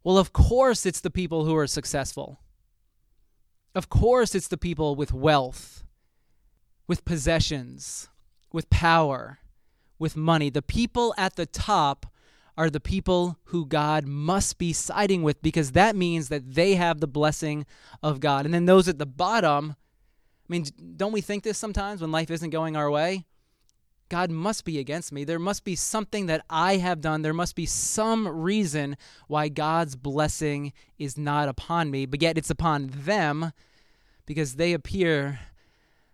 Well, 0.05 0.19
of 0.19 0.35
course, 0.35 0.85
it's 0.85 1.01
the 1.01 1.09
people 1.09 1.47
who 1.47 1.57
are 1.57 1.67
successful. 1.67 2.41
Of 3.75 3.89
course, 3.89 4.35
it's 4.35 4.49
the 4.49 4.59
people 4.59 4.97
with 4.97 5.15
wealth, 5.15 5.83
with 6.87 7.07
possessions, 7.07 8.11
with 8.53 8.69
power, 8.69 9.39
with 9.99 10.15
money. 10.15 10.51
The 10.51 10.61
people 10.61 11.15
at 11.17 11.37
the 11.37 11.47
top 11.47 12.05
are 12.55 12.69
the 12.69 12.81
people 12.81 13.39
who 13.45 13.65
God 13.65 14.05
must 14.05 14.59
be 14.59 14.75
siding 14.75 15.23
with 15.23 15.41
because 15.41 15.73
that 15.73 15.97
means 15.97 16.29
that 16.29 16.53
they 16.53 16.75
have 16.75 17.01
the 17.01 17.09
blessing 17.09 17.65
of 18.03 18.21
God. 18.21 18.45
And 18.45 18.53
then 18.53 18.67
those 18.67 18.89
at 18.89 18.99
the 18.99 19.07
bottom, 19.07 19.71
I 19.71 20.47
mean, 20.51 20.67
don't 20.99 21.13
we 21.13 21.23
think 21.23 21.45
this 21.45 21.57
sometimes 21.57 22.03
when 22.03 22.13
life 22.13 22.31
isn't 22.31 22.51
going 22.51 22.77
our 22.77 22.91
way? 22.91 23.25
God 24.09 24.31
must 24.31 24.65
be 24.65 24.79
against 24.79 25.13
me. 25.13 25.25
There 25.25 25.39
must 25.39 25.65
be 25.65 25.77
something 25.77 26.27
that 26.27 26.45
I 26.49 26.77
have 26.77 27.01
done. 27.01 27.23
There 27.23 27.35
must 27.35 27.55
be 27.55 27.67
some 27.67 28.27
reason 28.27 28.97
why 29.27 29.49
God's 29.49 29.97
blessing 29.97 30.73
is 30.99 31.19
not 31.19 31.49
upon 31.49 31.91
me, 31.91 32.07
but 32.07 32.23
yet 32.23 32.39
it's 32.39 32.51
upon 32.51 32.91
them 32.93 33.53
because 34.25 34.57
they 34.57 34.73
appear 34.73 35.41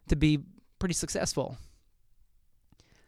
to 0.08 0.16
be 0.16 0.40
pretty 0.78 0.94
successful. 0.94 1.56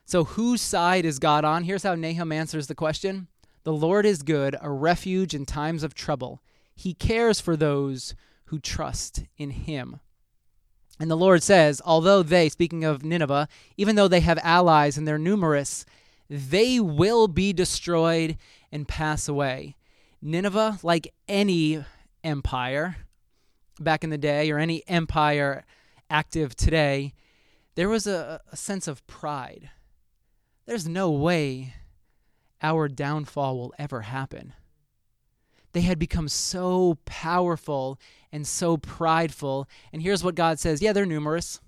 So, 0.04 0.24
whose 0.24 0.62
side 0.62 1.04
is 1.04 1.18
God 1.18 1.44
on? 1.44 1.64
Here's 1.64 1.82
how 1.82 1.96
Nahum 1.96 2.30
answers 2.30 2.68
the 2.68 2.74
question 2.76 3.26
The 3.64 3.72
Lord 3.72 4.06
is 4.06 4.22
good, 4.22 4.56
a 4.60 4.70
refuge 4.70 5.34
in 5.34 5.44
times 5.46 5.82
of 5.82 5.94
trouble. 5.94 6.40
He 6.76 6.94
cares 6.94 7.40
for 7.40 7.56
those 7.56 8.14
who 8.46 8.60
trust 8.60 9.24
in 9.36 9.50
him. 9.50 9.98
And 10.98 11.10
the 11.10 11.16
Lord 11.16 11.42
says, 11.42 11.82
although 11.84 12.22
they, 12.22 12.48
speaking 12.48 12.84
of 12.84 13.04
Nineveh, 13.04 13.48
even 13.76 13.96
though 13.96 14.08
they 14.08 14.20
have 14.20 14.38
allies 14.42 14.96
and 14.96 15.06
they're 15.06 15.18
numerous, 15.18 15.84
they 16.28 16.80
will 16.80 17.28
be 17.28 17.52
destroyed 17.52 18.36
and 18.72 18.88
pass 18.88 19.28
away. 19.28 19.76
Nineveh, 20.22 20.78
like 20.82 21.12
any 21.28 21.84
empire 22.24 22.96
back 23.78 24.02
in 24.02 24.10
the 24.10 24.18
day 24.18 24.50
or 24.50 24.58
any 24.58 24.82
empire 24.88 25.64
active 26.08 26.56
today, 26.56 27.12
there 27.74 27.88
was 27.88 28.06
a, 28.06 28.40
a 28.50 28.56
sense 28.56 28.88
of 28.88 29.06
pride 29.06 29.70
there's 30.66 30.88
no 30.88 31.10
way 31.10 31.74
our 32.60 32.88
downfall 32.88 33.56
will 33.56 33.74
ever 33.78 34.02
happen. 34.02 34.52
They 35.76 35.82
had 35.82 35.98
become 35.98 36.30
so 36.30 36.96
powerful 37.04 38.00
and 38.32 38.46
so 38.46 38.78
prideful. 38.78 39.68
And 39.92 40.00
here's 40.00 40.24
what 40.24 40.34
God 40.34 40.58
says 40.58 40.80
yeah, 40.80 40.94
they're 40.94 41.04
numerous, 41.04 41.60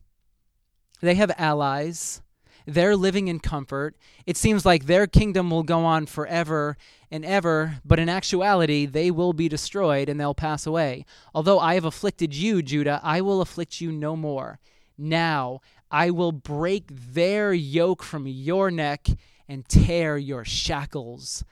they 1.03 1.15
have 1.17 1.31
allies. 1.37 2.23
They're 2.65 2.97
living 2.97 3.29
in 3.29 3.39
comfort. 3.39 3.97
It 4.25 4.39
seems 4.39 4.65
like 4.65 4.87
their 4.87 5.07
kingdom 5.07 5.51
will 5.51 5.63
go 5.63 5.85
on 5.85 6.07
forever 6.07 6.79
and 7.11 7.23
ever, 7.23 7.81
but 7.85 7.99
in 7.99 8.09
actuality, 8.09 8.87
they 8.87 9.11
will 9.11 9.35
be 9.35 9.47
destroyed 9.47 10.09
and 10.09 10.19
they'll 10.19 10.35
pass 10.35 10.67
away. 10.67 11.05
Although 11.35 11.59
I 11.59 11.75
have 11.75 11.85
afflicted 11.85 12.35
you, 12.35 12.63
Judah, 12.63 13.03
I 13.03 13.21
will 13.21 13.43
afflict 13.43 13.83
you 13.83 13.93
no 13.93 14.17
more. 14.17 14.59
Now 14.97 15.61
I 15.91 16.09
will 16.11 16.33
break 16.33 16.85
their 16.89 17.53
yoke 17.53 18.03
from 18.03 18.27
your 18.27 18.71
neck 18.71 19.07
and 19.47 19.69
tear 19.69 20.17
your 20.17 20.47
shackles 20.47 21.45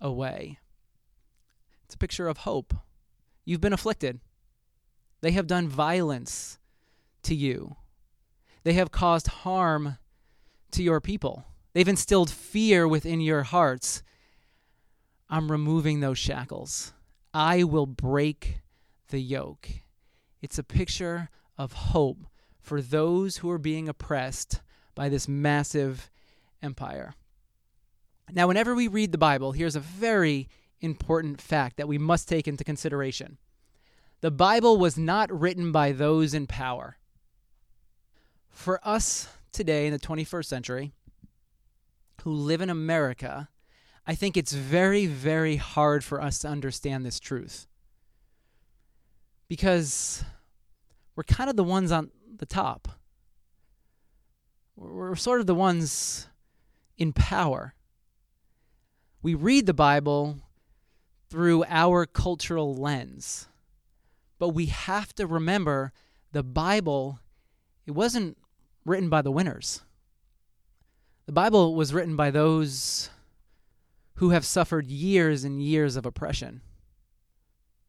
away. 0.00 0.58
It's 1.90 1.96
a 1.96 1.98
picture 1.98 2.28
of 2.28 2.38
hope. 2.38 2.72
You've 3.44 3.60
been 3.60 3.72
afflicted. 3.72 4.20
They 5.22 5.32
have 5.32 5.48
done 5.48 5.66
violence 5.66 6.60
to 7.24 7.34
you. 7.34 7.74
They 8.62 8.74
have 8.74 8.92
caused 8.92 9.26
harm 9.26 9.98
to 10.70 10.84
your 10.84 11.00
people. 11.00 11.46
They've 11.72 11.88
instilled 11.88 12.30
fear 12.30 12.86
within 12.86 13.20
your 13.20 13.42
hearts. 13.42 14.04
I'm 15.28 15.50
removing 15.50 15.98
those 15.98 16.16
shackles. 16.16 16.92
I 17.34 17.64
will 17.64 17.86
break 17.86 18.60
the 19.08 19.18
yoke. 19.18 19.68
It's 20.40 20.60
a 20.60 20.62
picture 20.62 21.28
of 21.58 21.72
hope 21.72 22.18
for 22.60 22.80
those 22.80 23.38
who 23.38 23.50
are 23.50 23.58
being 23.58 23.88
oppressed 23.88 24.60
by 24.94 25.08
this 25.08 25.26
massive 25.26 26.08
empire. 26.62 27.14
Now, 28.30 28.46
whenever 28.46 28.76
we 28.76 28.86
read 28.86 29.10
the 29.10 29.18
Bible, 29.18 29.50
here's 29.50 29.74
a 29.74 29.80
very 29.80 30.48
important 30.80 31.40
fact 31.40 31.76
that 31.76 31.88
we 31.88 31.98
must 31.98 32.28
take 32.28 32.48
into 32.48 32.64
consideration. 32.64 33.38
The 34.20 34.30
Bible 34.30 34.76
was 34.76 34.98
not 34.98 35.30
written 35.32 35.72
by 35.72 35.92
those 35.92 36.34
in 36.34 36.46
power. 36.46 36.96
For 38.50 38.80
us 38.86 39.28
today 39.52 39.86
in 39.86 39.92
the 39.92 39.98
21st 39.98 40.44
century 40.44 40.92
who 42.22 42.32
live 42.32 42.60
in 42.60 42.68
America, 42.68 43.48
I 44.06 44.14
think 44.14 44.36
it's 44.36 44.52
very, 44.52 45.06
very 45.06 45.56
hard 45.56 46.04
for 46.04 46.20
us 46.20 46.38
to 46.40 46.48
understand 46.48 47.04
this 47.04 47.20
truth. 47.20 47.66
Because 49.48 50.22
we're 51.16 51.24
kind 51.24 51.50
of 51.50 51.56
the 51.56 51.64
ones 51.64 51.90
on 51.90 52.10
the 52.36 52.46
top. 52.46 52.88
We're 54.76 55.16
sort 55.16 55.40
of 55.40 55.46
the 55.46 55.54
ones 55.54 56.28
in 56.96 57.12
power. 57.12 57.74
We 59.22 59.34
read 59.34 59.66
the 59.66 59.74
Bible 59.74 60.38
through 61.30 61.64
our 61.68 62.04
cultural 62.06 62.74
lens. 62.74 63.48
But 64.38 64.50
we 64.50 64.66
have 64.66 65.14
to 65.14 65.26
remember 65.26 65.92
the 66.32 66.42
Bible, 66.42 67.20
it 67.86 67.92
wasn't 67.92 68.36
written 68.84 69.08
by 69.08 69.22
the 69.22 69.30
winners. 69.30 69.82
The 71.26 71.32
Bible 71.32 71.74
was 71.74 71.94
written 71.94 72.16
by 72.16 72.30
those 72.30 73.10
who 74.14 74.30
have 74.30 74.44
suffered 74.44 74.90
years 74.90 75.44
and 75.44 75.62
years 75.62 75.96
of 75.96 76.04
oppression. 76.04 76.60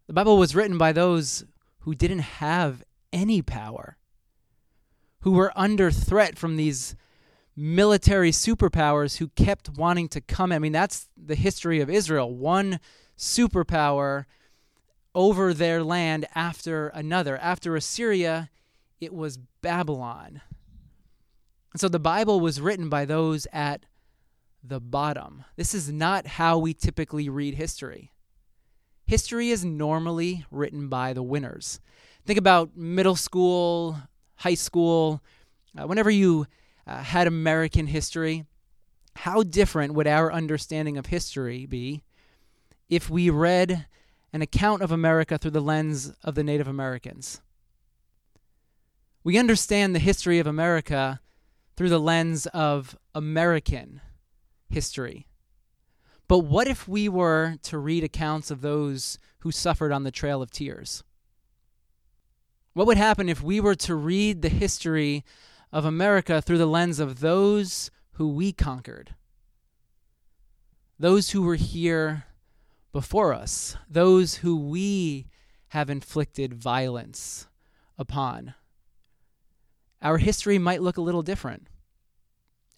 The 0.08 0.14
Bible 0.14 0.38
was 0.38 0.56
written 0.56 0.78
by 0.78 0.92
those 0.92 1.44
who 1.80 1.96
didn't 1.96 2.20
have 2.20 2.84
any 3.12 3.42
power 3.42 3.98
who 5.22 5.32
were 5.32 5.52
under 5.56 5.92
threat 5.92 6.38
from 6.38 6.58
these 6.58 6.96
military 7.56 8.32
superpowers 8.32 9.18
who 9.18 9.28
kept 9.30 9.70
wanting 9.70 10.08
to 10.10 10.22
come. 10.22 10.52
I 10.52 10.60
mean, 10.60 10.72
that's 10.72 11.10
the 11.16 11.36
history 11.36 11.80
of 11.80 11.90
Israel. 11.90 12.34
One 12.34 12.80
superpower 13.22 14.26
over 15.14 15.54
their 15.54 15.84
land 15.84 16.26
after 16.34 16.88
another. 16.88 17.38
After 17.38 17.76
Assyria, 17.76 18.50
it 19.00 19.14
was 19.14 19.38
Babylon. 19.62 20.42
And 21.72 21.80
so 21.80 21.88
the 21.88 22.00
Bible 22.00 22.40
was 22.40 22.60
written 22.60 22.90
by 22.90 23.06
those 23.06 23.46
at 23.54 23.86
the 24.64 24.80
bottom. 24.80 25.46
This 25.56 25.74
is 25.76 25.92
not 25.92 26.26
how 26.26 26.58
we 26.58 26.74
typically 26.74 27.30
read 27.30 27.56
history. 27.56 28.12
History 29.06 29.50
is 29.50 29.64
normally 29.64 30.46
written 30.50 30.88
by 30.88 31.14
the 31.14 31.24
winners. 31.24 31.80
Think 32.26 32.40
about 32.40 32.76
middle 32.76 33.16
school, 33.16 33.98
high 34.38 34.56
school, 34.56 35.22
uh, 35.78 35.86
whenever 35.86 36.10
you 36.10 36.48
uh, 36.88 37.04
had 37.04 37.28
American 37.28 37.88
history, 37.88 38.46
how 39.16 39.44
different 39.44 39.94
would 39.94 40.08
our 40.08 40.32
understanding 40.32 40.98
of 40.98 41.08
history 41.08 41.66
be 41.66 42.02
if 42.92 43.10
we 43.10 43.30
read 43.30 43.88
an 44.34 44.42
account 44.42 44.82
of 44.82 44.92
America 44.92 45.38
through 45.38 45.52
the 45.52 45.62
lens 45.62 46.14
of 46.24 46.36
the 46.36 46.44
Native 46.44 46.68
Americans? 46.68 47.42
We 49.24 49.38
understand 49.38 49.96
the 49.96 50.00
history 50.00 50.40
of 50.40 50.46
America 50.46 51.22
through 51.78 51.90
the 51.90 52.00
lens 52.00 52.48
of 52.48 52.98
American 53.16 54.02
history. 54.70 55.26
But 56.28 56.40
what 56.40 56.68
if 56.68 56.88
we 56.88 57.08
were 57.08 57.56
to 57.64 57.78
read 57.78 58.04
accounts 58.04 58.52
of 58.52 58.62
those 58.62 59.18
who 59.40 59.52
suffered 59.52 59.94
on 59.94 60.04
the 60.04 60.12
Trail 60.12 60.42
of 60.42 60.52
Tears? 60.52 61.04
What 62.74 62.88
would 62.88 62.98
happen 62.98 63.30
if 63.30 63.42
we 63.42 63.62
were 63.62 63.76
to 63.76 63.96
read 63.96 64.42
the 64.42 64.50
history 64.50 65.24
of 65.72 65.86
America 65.86 66.42
through 66.42 66.58
the 66.58 66.66
lens 66.66 67.00
of 67.00 67.22
those 67.22 67.90
who 68.14 68.28
we 68.30 68.52
conquered? 68.52 69.16
Those 71.00 71.32
who 71.32 71.42
were 71.42 71.56
here 71.56 72.26
before 72.92 73.34
us, 73.34 73.78
those 73.90 74.36
who 74.36 74.56
we 74.56 75.28
have 75.70 75.90
inflicted 75.90 76.54
violence 76.54 77.48
upon. 77.98 78.54
Our 80.02 80.18
history 80.18 80.58
might 80.58 80.82
look 80.82 80.98
a 80.98 81.02
little 81.02 81.22
different. 81.22 81.68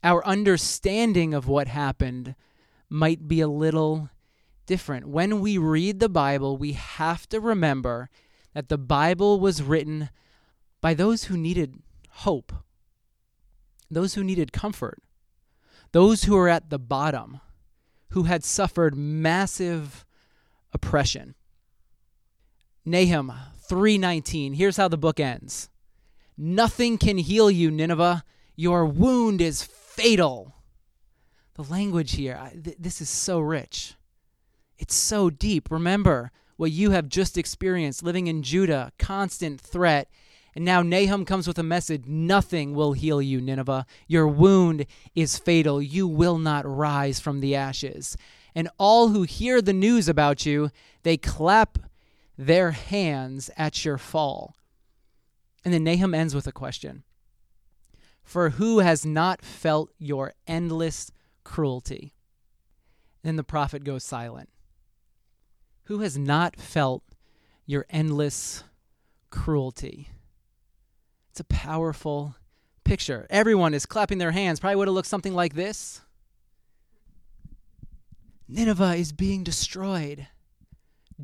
Our 0.03 0.25
understanding 0.25 1.33
of 1.33 1.47
what 1.47 1.67
happened 1.67 2.35
might 2.89 3.27
be 3.27 3.39
a 3.41 3.47
little 3.47 4.09
different. 4.65 5.07
When 5.07 5.39
we 5.39 5.57
read 5.57 5.99
the 5.99 6.09
Bible, 6.09 6.57
we 6.57 6.73
have 6.73 7.27
to 7.29 7.39
remember 7.39 8.09
that 8.53 8.69
the 8.69 8.77
Bible 8.77 9.39
was 9.39 9.63
written 9.63 10.09
by 10.81 10.93
those 10.93 11.25
who 11.25 11.37
needed 11.37 11.81
hope, 12.09 12.53
those 13.89 14.13
who 14.13 14.23
needed 14.23 14.51
comfort, 14.51 15.01
those 15.91 16.25
who 16.25 16.35
were 16.35 16.49
at 16.49 16.69
the 16.69 16.79
bottom, 16.79 17.39
who 18.13 18.23
had 18.23 18.43
suffered 18.43 18.95
massive 18.95 20.05
oppression. 20.71 21.33
Nahum 22.85 23.33
3:19. 23.67 24.53
Here's 24.53 24.77
how 24.77 24.87
the 24.87 24.97
book 24.97 25.19
ends. 25.19 25.69
Nothing 26.37 26.99
can 26.99 27.17
heal 27.17 27.49
you, 27.49 27.71
Nineveh. 27.71 28.23
Your 28.55 28.85
wound 28.85 29.41
is 29.41 29.63
fatal. 29.63 30.53
The 31.55 31.63
language 31.63 32.13
here, 32.13 32.37
I, 32.39 32.49
th- 32.49 32.77
this 32.79 33.01
is 33.01 33.09
so 33.09 33.39
rich. 33.39 33.95
It's 34.77 34.95
so 34.95 35.31
deep. 35.31 35.71
Remember 35.71 36.31
what 36.55 36.71
you 36.71 36.91
have 36.91 37.09
just 37.09 37.35
experienced 37.35 38.03
living 38.03 38.27
in 38.27 38.43
Judah, 38.43 38.91
constant 38.99 39.59
threat. 39.59 40.07
And 40.55 40.65
now 40.65 40.81
Nahum 40.81 41.25
comes 41.25 41.47
with 41.47 41.57
a 41.57 41.63
message 41.63 42.05
nothing 42.05 42.73
will 42.75 42.93
heal 42.93 43.21
you, 43.21 43.41
Nineveh. 43.41 43.85
Your 44.07 44.27
wound 44.27 44.85
is 45.15 45.37
fatal. 45.37 45.81
You 45.81 46.07
will 46.07 46.37
not 46.37 46.65
rise 46.67 47.19
from 47.19 47.39
the 47.39 47.55
ashes. 47.55 48.15
And 48.53 48.69
all 48.77 49.09
who 49.09 49.23
hear 49.23 49.61
the 49.61 49.73
news 49.73 50.07
about 50.07 50.45
you, 50.45 50.69
they 51.01 51.17
clap 51.17 51.79
their 52.37 52.71
hands 52.71 53.49
at 53.57 53.83
your 53.83 53.97
fall. 53.97 54.55
And 55.65 55.73
then 55.73 55.83
Nahum 55.83 56.13
ends 56.13 56.35
with 56.35 56.45
a 56.45 56.51
question 56.51 57.03
For 58.23 58.51
who 58.51 58.79
has 58.79 59.05
not 59.05 59.43
felt 59.43 59.89
your 59.97 60.33
endless 60.47 61.11
cruelty? 61.43 62.13
then 63.23 63.37
the 63.37 63.43
prophet 63.43 63.83
goes 63.83 64.03
silent. 64.03 64.49
Who 65.85 65.99
has 65.99 66.17
not 66.17 66.57
felt 66.57 67.03
your 67.65 67.85
endless 67.89 68.63
cruelty? 69.29 70.09
It's 71.33 71.39
a 71.39 71.45
powerful 71.45 72.35
picture. 72.83 73.25
Everyone 73.31 73.73
is 73.73 73.87
clapping 73.87 74.19
their 74.19 74.33
hands. 74.33 74.59
Probably 74.59 74.75
would 74.75 74.87
have 74.87 74.93
looked 74.93 75.07
something 75.07 75.33
like 75.33 75.55
this 75.55 76.01
Nineveh 78.47 78.93
is 78.93 79.11
being 79.11 79.43
destroyed. 79.43 80.27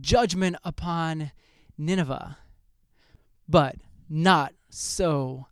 Judgment 0.02 0.56
upon 0.64 1.32
Nineveh. 1.78 2.40
But 3.48 3.76
not 4.10 4.54
so 4.72 5.46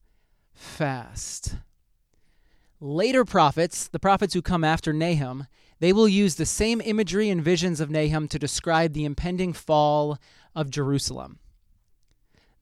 fast. 0.55 1.57
Later 2.79 3.25
prophets, 3.25 3.87
the 3.87 3.99
prophets 3.99 4.33
who 4.33 4.41
come 4.41 4.63
after 4.63 4.91
Nahum, 4.91 5.45
they 5.79 5.93
will 5.93 6.07
use 6.07 6.33
the 6.33 6.47
same 6.47 6.81
imagery 6.81 7.29
and 7.29 7.43
visions 7.43 7.79
of 7.79 7.91
Nahum 7.91 8.27
to 8.29 8.39
describe 8.39 8.93
the 8.93 9.05
impending 9.05 9.53
fall 9.53 10.17
of 10.55 10.71
Jerusalem. 10.71 11.37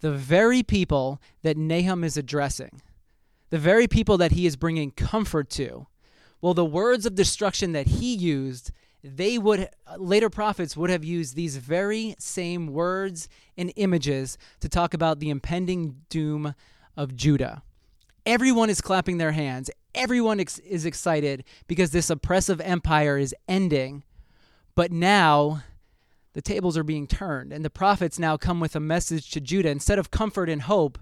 The 0.05 0.11
very 0.11 0.61
people 0.61 1.19
that 1.41 1.57
Nahum 1.57 2.03
is 2.03 2.15
addressing, 2.15 2.83
the 3.49 3.57
very 3.57 3.87
people 3.87 4.19
that 4.19 4.33
he 4.33 4.45
is 4.45 4.55
bringing 4.55 4.91
comfort 4.91 5.49
to, 5.57 5.87
well, 6.41 6.53
the 6.53 6.63
words 6.63 7.07
of 7.07 7.15
destruction 7.15 7.71
that 7.71 7.87
he 7.87 8.13
used, 8.13 8.69
they 9.03 9.39
would 9.39 9.67
later 9.97 10.29
prophets 10.29 10.77
would 10.77 10.91
have 10.91 11.03
used 11.03 11.35
these 11.35 11.57
very 11.57 12.13
same 12.19 12.67
words 12.67 13.27
and 13.57 13.73
images 13.77 14.37
to 14.59 14.69
talk 14.69 14.93
about 14.93 15.17
the 15.17 15.31
impending 15.31 15.95
doom 16.09 16.53
of 16.95 17.15
Judah. 17.15 17.63
Everyone 18.27 18.69
is 18.69 18.81
clapping 18.81 19.17
their 19.17 19.31
hands. 19.31 19.71
Everyone 19.95 20.39
ex- 20.39 20.59
is 20.59 20.85
excited 20.85 21.43
because 21.65 21.89
this 21.89 22.11
oppressive 22.11 22.61
empire 22.61 23.17
is 23.17 23.33
ending. 23.47 24.03
But 24.75 24.91
now 24.91 25.63
the 26.35 26.41
tables 26.41 26.77
are 26.77 26.83
being 26.83 27.07
turned, 27.07 27.53
and 27.53 27.63
the 27.63 27.69
prophets 27.69 28.19
now 28.19 28.35
come 28.35 28.59
with 28.59 28.75
a 28.75 28.79
message 28.81 29.31
to 29.31 29.39
Judah. 29.39 29.69
Instead 29.69 29.97
of 29.97 30.11
comfort 30.11 30.49
and 30.49 30.63
hope, 30.63 30.99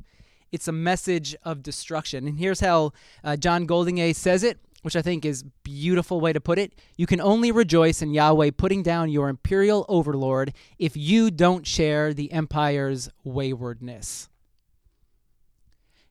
it's 0.52 0.68
a 0.68 0.72
message 0.72 1.36
of 1.42 1.64
destruction. 1.64 2.28
And 2.28 2.38
here's 2.38 2.60
how 2.60 2.94
uh, 3.24 3.36
John 3.36 3.66
Goldingay 3.66 4.16
says 4.16 4.44
it, 4.44 4.60
which 4.84 4.96
I 4.96 5.02
think 5.02 5.26
is 5.26 5.42
a 5.42 5.46
beautiful 5.64 6.22
way 6.22 6.34
to 6.34 6.40
put 6.40 6.60
it. 6.60 6.74
You 6.98 7.08
can 7.08 7.20
only 7.20 7.52
rejoice 7.52 8.04
in 8.04 8.14
Yahweh 8.14 8.52
putting 8.56 8.84
down 8.84 9.10
your 9.10 9.28
imperial 9.28 9.88
overlord 9.90 10.54
if 10.78 10.96
you 10.96 11.32
don't 11.32 11.66
share 11.66 12.14
the 12.14 12.32
empire's 12.32 13.10
waywardness. 13.24 14.30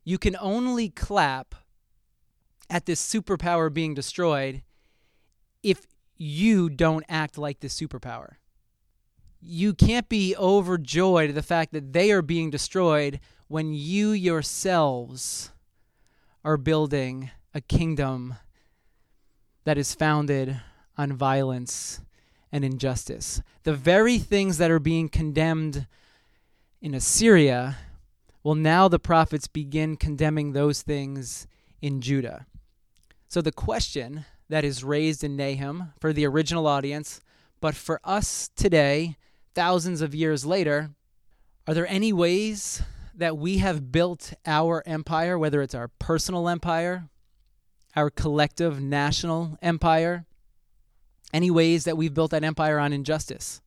You 0.03 0.19
can 0.19 0.37
only 0.41 0.89
clap 0.89 1.55
at 2.69 2.87
this 2.87 3.01
superpower 3.01 3.73
being 3.73 3.95
destroyed 3.95 4.63
if 5.63 5.87
you 6.17 6.69
don't 6.69 7.05
act 7.09 7.39
like 7.39 7.61
this 7.61 7.81
superpower. 7.81 8.39
You 9.43 9.75
can't 9.75 10.09
be 10.09 10.37
overjoyed 10.37 11.31
at 11.31 11.35
the 11.35 11.43
fact 11.43 11.73
that 11.73 11.93
they 11.93 12.13
are 12.13 12.23
being 12.23 12.51
destroyed 12.51 13.21
when 13.49 13.75
you 13.75 14.11
yourselves 14.13 15.51
are 16.45 16.57
building 16.57 17.31
a 17.53 17.61
kingdom 17.61 18.37
that 19.65 19.79
is 19.79 19.95
founded 19.95 20.61
on 20.97 21.13
violence 21.13 22.01
and 22.51 22.65
injustice. 22.65 23.43
The 23.65 23.75
very 23.75 24.19
things 24.19 24.59
that 24.59 24.71
are 24.71 24.79
being 24.79 25.09
condemned 25.09 25.87
in 26.81 26.95
Assyria 26.95 27.77
well, 28.43 28.55
now 28.57 28.89
the 28.89 28.99
prophets 28.99 29.47
begin 29.47 29.97
condemning 29.97 30.53
those 30.53 30.83
things 30.83 31.47
in 31.81 32.01
Judah. 32.01 32.47
So 33.29 33.41
the 33.41 33.53
question 33.53 34.25
that 34.49 34.65
is 34.65 34.83
raised 34.83 35.23
in 35.23 35.37
Nahum 35.37 35.93
for 36.01 36.13
the 36.13 36.27
original 36.27 36.67
audience, 36.67 37.21
but 37.61 37.77
for 37.77 38.01
us 38.03 38.51
today, 38.57 39.17
thousands 39.55 40.01
of 40.01 40.15
years 40.15 40.45
later, 40.45 40.91
are 41.67 41.75
there 41.75 41.87
any 41.87 42.13
ways 42.13 42.83
that 43.15 43.37
we 43.37 43.59
have 43.59 43.93
built 43.93 44.33
our 44.47 44.83
empire, 44.87 45.39
whether 45.39 45.63
it's 45.63 45.75
our 45.75 45.89
personal 45.89 46.49
empire, 46.49 47.09
our 47.95 48.11
collective 48.11 48.81
national 48.81 49.59
empire, 49.63 50.25
any 51.33 51.51
ways 51.51 51.85
that 51.85 51.97
we've 51.97 52.15
built 52.15 52.31
that 52.31 52.45
empire 52.45 52.79
on 52.79 52.93
injustice? 52.93 53.61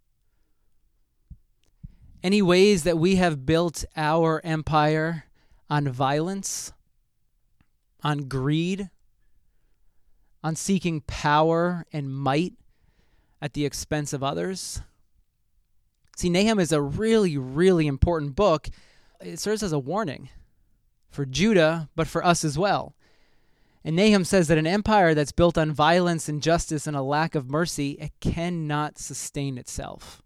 Any 2.23 2.41
ways 2.41 2.83
that 2.83 2.97
we 2.97 3.15
have 3.17 3.45
built 3.45 3.85
our 3.95 4.41
empire 4.43 5.25
on 5.69 5.87
violence, 5.89 6.73
on 8.03 8.27
greed, 8.27 8.89
on 10.43 10.55
seeking 10.55 11.01
power 11.01 11.85
and 11.93 12.13
might 12.13 12.53
at 13.41 13.53
the 13.53 13.65
expense 13.65 14.11
of 14.11 14.23
others? 14.23 14.81
See, 16.15 16.29
Nahum 16.29 16.59
is 16.59 16.71
a 16.71 16.81
really, 16.81 17.37
really 17.37 17.87
important 17.87 18.35
book. 18.35 18.69
It 19.21 19.39
serves 19.39 19.63
as 19.63 19.73
a 19.73 19.79
warning 19.79 20.29
for 21.09 21.25
Judah, 21.25 21.89
but 21.95 22.07
for 22.07 22.25
us 22.25 22.43
as 22.43 22.57
well. 22.57 22.95
And 23.83 23.95
Nahum 23.95 24.25
says 24.25 24.47
that 24.47 24.57
an 24.57 24.67
empire 24.67 25.13
that's 25.13 25.31
built 25.31 25.57
on 25.57 25.71
violence, 25.71 26.27
injustice, 26.27 26.87
and 26.87 26.97
a 26.97 27.01
lack 27.01 27.35
of 27.35 27.49
mercy, 27.49 27.91
it 27.91 28.11
cannot 28.19 28.97
sustain 28.97 29.57
itself 29.57 30.23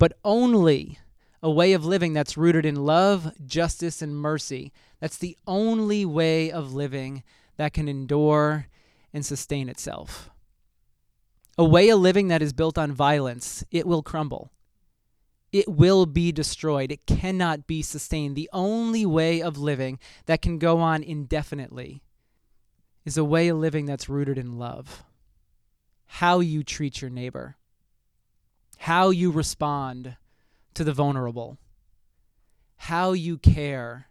but 0.00 0.14
only 0.24 0.98
a 1.42 1.50
way 1.50 1.74
of 1.74 1.84
living 1.84 2.14
that's 2.14 2.36
rooted 2.36 2.64
in 2.64 2.74
love, 2.74 3.32
justice, 3.46 4.00
and 4.02 4.16
mercy. 4.16 4.72
That's 4.98 5.18
the 5.18 5.36
only 5.46 6.06
way 6.06 6.50
of 6.50 6.72
living 6.72 7.22
that 7.58 7.74
can 7.74 7.86
endure 7.86 8.66
and 9.12 9.24
sustain 9.24 9.68
itself. 9.68 10.30
A 11.58 11.64
way 11.64 11.90
of 11.90 12.00
living 12.00 12.28
that 12.28 12.40
is 12.40 12.54
built 12.54 12.78
on 12.78 12.92
violence, 12.92 13.62
it 13.70 13.86
will 13.86 14.02
crumble. 14.02 14.50
It 15.52 15.68
will 15.68 16.06
be 16.06 16.32
destroyed. 16.32 16.92
It 16.92 17.06
cannot 17.06 17.66
be 17.66 17.82
sustained. 17.82 18.36
The 18.36 18.50
only 18.52 19.04
way 19.04 19.42
of 19.42 19.58
living 19.58 19.98
that 20.26 20.42
can 20.42 20.58
go 20.58 20.78
on 20.80 21.02
indefinitely 21.02 22.02
is 23.04 23.16
a 23.16 23.24
way 23.24 23.48
of 23.48 23.58
living 23.58 23.86
that's 23.86 24.08
rooted 24.08 24.38
in 24.38 24.58
love. 24.58 25.04
How 26.06 26.40
you 26.40 26.62
treat 26.62 27.00
your 27.00 27.10
neighbor 27.10 27.56
how 28.84 29.10
you 29.10 29.30
respond 29.30 30.16
to 30.72 30.82
the 30.82 30.92
vulnerable, 30.92 31.58
how 32.76 33.12
you 33.12 33.36
care 33.36 34.08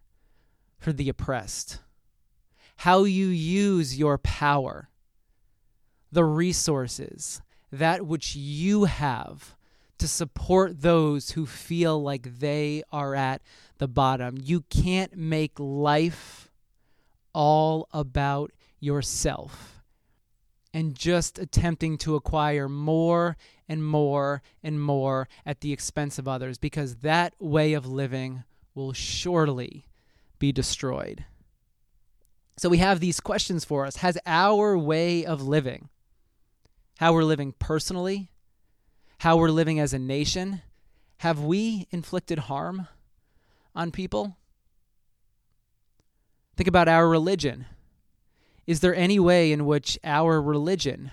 for 0.78 0.94
the 0.94 1.10
oppressed, 1.10 1.80
how 2.78 3.04
you 3.04 3.26
use 3.26 3.98
your 3.98 4.20
power, 4.20 4.90
the 6.12 6.24
resources, 6.24 7.42
that 7.72 8.06
which 8.06 8.36
you 8.36 8.84
have 8.84 9.56
to 10.00 10.08
support 10.08 10.82
those 10.82 11.32
who 11.32 11.46
feel 11.46 12.02
like 12.02 12.40
they 12.40 12.84
are 12.92 13.16
at 13.16 13.42
the 13.78 13.88
bottom. 13.88 14.38
You 14.42 14.62
can't 14.70 15.16
make 15.16 15.60
life 15.60 16.50
all 17.34 17.88
about 17.94 18.52
yourself 18.80 19.82
and 20.74 20.96
just 20.96 21.40
attempting 21.40 21.98
to 21.98 22.16
acquire 22.16 22.70
more 22.70 23.38
and 23.68 23.86
more 23.86 24.42
and 24.64 24.82
more 24.82 25.28
at 25.46 25.62
the 25.62 25.74
expense 25.74 26.18
of 26.18 26.28
others 26.28 26.58
because 26.58 26.98
that 26.98 27.34
way 27.40 27.74
of 27.74 27.86
living 27.86 28.44
will 28.76 28.94
surely 28.94 29.86
be 30.38 30.52
destroyed. 30.52 31.26
So 32.58 32.70
we 32.70 32.78
have 32.80 33.00
these 33.00 33.20
questions 33.20 33.64
for 33.64 33.86
us. 33.86 33.98
Has 33.98 34.18
our 34.26 34.78
way 34.78 35.26
of 35.26 35.42
living, 35.42 35.90
how 36.98 37.14
we're 37.14 37.24
living 37.24 37.54
personally, 37.58 38.32
how 39.20 39.38
we're 39.38 39.50
living 39.50 39.80
as 39.80 39.94
a 39.94 40.00
nation, 40.00 40.62
have 41.18 41.40
we 41.40 41.88
inflicted 41.92 42.40
harm 42.40 42.88
on 43.76 43.92
people? 43.92 44.38
Think 46.58 46.68
about 46.68 46.88
our 46.88 47.08
religion. 47.08 47.66
Is 48.68 48.82
there 48.82 48.96
any 48.96 49.20
way 49.20 49.52
in 49.52 49.66
which 49.66 49.98
our 50.04 50.42
religion 50.42 51.12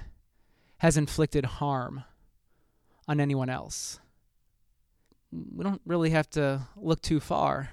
has 0.78 0.96
inflicted 0.96 1.44
harm 1.44 2.04
on 3.08 3.20
anyone 3.20 3.48
else. 3.48 4.00
we 5.32 5.64
don't 5.64 5.80
really 5.84 6.10
have 6.10 6.28
to 6.30 6.62
look 6.76 7.00
too 7.02 7.20
far. 7.20 7.70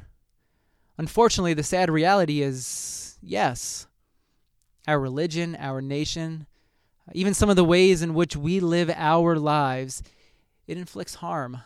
Unfortunately, 0.98 1.54
the 1.54 1.64
sad 1.64 1.90
reality 1.90 2.42
is 2.42 3.18
yes, 3.22 3.88
our 4.88 5.00
religion, 5.00 5.56
our 5.60 5.82
nation, 5.82 6.46
even 7.14 7.34
some 7.34 7.50
of 7.50 7.56
the 7.56 7.64
ways 7.64 8.02
in 8.02 8.14
which 8.14 8.36
we 8.36 8.60
live 8.60 8.92
our 8.96 9.38
lives, 9.38 10.04
it 10.68 10.78
inflicts 10.78 11.16
harm 11.16 11.62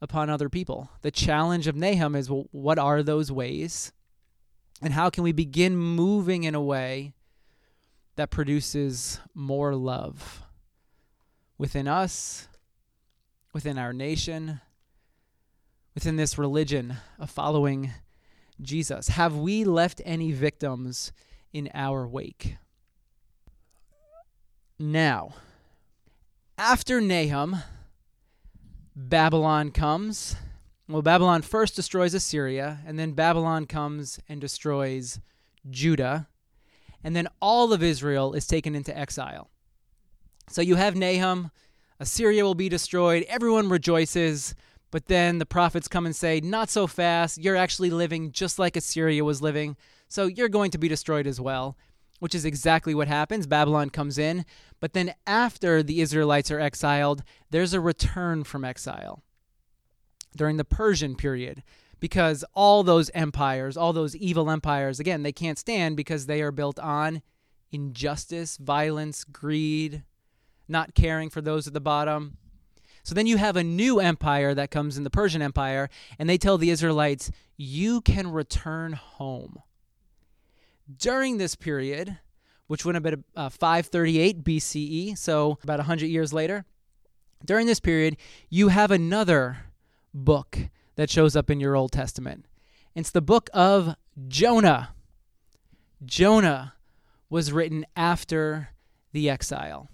upon 0.00 0.30
other 0.30 0.48
people. 0.48 0.90
The 1.02 1.10
challenge 1.10 1.66
of 1.66 1.76
Nahum 1.76 2.14
is 2.14 2.30
well, 2.30 2.46
what 2.52 2.78
are 2.78 3.02
those 3.02 3.30
ways? 3.30 3.92
And 4.82 4.94
how 4.94 5.10
can 5.10 5.24
we 5.24 5.32
begin 5.32 5.76
moving 5.76 6.44
in 6.44 6.54
a 6.54 6.62
way 6.62 7.12
that 8.16 8.30
produces 8.30 9.20
more 9.34 9.74
love 9.74 10.42
within 11.58 11.86
us, 11.86 12.48
within 13.52 13.78
our 13.78 13.92
nation, 13.92 14.60
within 15.94 16.16
this 16.16 16.38
religion 16.38 16.96
of 17.18 17.30
following 17.30 17.92
Jesus? 18.60 19.08
Have 19.08 19.36
we 19.36 19.64
left 19.64 20.00
any 20.04 20.32
victims 20.32 21.12
in 21.52 21.68
our 21.74 22.06
wake? 22.06 22.56
Now, 24.78 25.34
after 26.56 27.02
Nahum, 27.02 27.56
Babylon 29.08 29.70
comes. 29.70 30.36
Well, 30.86 31.00
Babylon 31.00 31.40
first 31.40 31.74
destroys 31.74 32.12
Assyria, 32.12 32.80
and 32.86 32.98
then 32.98 33.12
Babylon 33.12 33.64
comes 33.64 34.20
and 34.28 34.40
destroys 34.40 35.20
Judah, 35.70 36.28
and 37.02 37.16
then 37.16 37.26
all 37.40 37.72
of 37.72 37.82
Israel 37.82 38.34
is 38.34 38.46
taken 38.46 38.74
into 38.74 38.96
exile. 38.96 39.48
So 40.50 40.60
you 40.60 40.74
have 40.74 40.96
Nahum, 40.96 41.50
Assyria 41.98 42.44
will 42.44 42.54
be 42.54 42.68
destroyed, 42.68 43.24
everyone 43.28 43.70
rejoices, 43.70 44.54
but 44.90 45.06
then 45.06 45.38
the 45.38 45.46
prophets 45.46 45.88
come 45.88 46.04
and 46.04 46.14
say, 46.14 46.40
Not 46.40 46.68
so 46.68 46.86
fast, 46.86 47.38
you're 47.38 47.56
actually 47.56 47.90
living 47.90 48.32
just 48.32 48.58
like 48.58 48.76
Assyria 48.76 49.24
was 49.24 49.40
living, 49.40 49.76
so 50.08 50.26
you're 50.26 50.48
going 50.48 50.72
to 50.72 50.78
be 50.78 50.88
destroyed 50.88 51.26
as 51.26 51.40
well 51.40 51.76
which 52.20 52.34
is 52.34 52.44
exactly 52.44 52.94
what 52.94 53.08
happens. 53.08 53.46
Babylon 53.46 53.90
comes 53.90 54.16
in, 54.16 54.44
but 54.78 54.92
then 54.92 55.14
after 55.26 55.82
the 55.82 56.00
Israelites 56.00 56.50
are 56.50 56.60
exiled, 56.60 57.24
there's 57.50 57.74
a 57.74 57.80
return 57.80 58.44
from 58.44 58.64
exile 58.64 59.22
during 60.36 60.56
the 60.56 60.64
Persian 60.64 61.16
period 61.16 61.62
because 61.98 62.44
all 62.54 62.82
those 62.82 63.10
empires, 63.10 63.76
all 63.76 63.92
those 63.92 64.14
evil 64.16 64.50
empires, 64.50 65.00
again, 65.00 65.22
they 65.22 65.32
can't 65.32 65.58
stand 65.58 65.96
because 65.96 66.26
they 66.26 66.40
are 66.40 66.52
built 66.52 66.78
on 66.78 67.22
injustice, 67.72 68.56
violence, 68.56 69.24
greed, 69.24 70.02
not 70.68 70.94
caring 70.94 71.30
for 71.30 71.40
those 71.40 71.66
at 71.66 71.74
the 71.74 71.80
bottom. 71.80 72.36
So 73.02 73.14
then 73.14 73.26
you 73.26 73.38
have 73.38 73.56
a 73.56 73.64
new 73.64 73.98
empire 73.98 74.54
that 74.54 74.70
comes 74.70 74.96
in 74.96 75.04
the 75.04 75.10
Persian 75.10 75.42
Empire, 75.42 75.88
and 76.18 76.28
they 76.28 76.38
tell 76.38 76.58
the 76.58 76.70
Israelites, 76.70 77.30
You 77.56 78.00
can 78.00 78.30
return 78.30 78.92
home 78.92 79.62
during 80.96 81.38
this 81.38 81.54
period, 81.54 82.18
which 82.66 82.84
would 82.84 82.94
have 82.94 83.02
been 83.02 83.24
uh, 83.36 83.48
538 83.48 84.44
BCE, 84.44 85.18
so 85.18 85.58
about 85.62 85.78
100 85.78 86.06
years 86.06 86.32
later, 86.32 86.64
during 87.44 87.66
this 87.66 87.80
period, 87.80 88.16
you 88.48 88.68
have 88.68 88.90
another 88.90 89.58
book 90.12 90.58
that 90.96 91.10
shows 91.10 91.36
up 91.36 91.50
in 91.50 91.60
your 91.60 91.76
Old 91.76 91.92
Testament. 91.92 92.46
It's 92.94 93.10
the 93.10 93.22
book 93.22 93.48
of 93.54 93.94
Jonah. 94.28 94.94
Jonah 96.04 96.74
was 97.30 97.52
written 97.52 97.86
after 97.96 98.70
the 99.12 99.30
exile. 99.30 99.88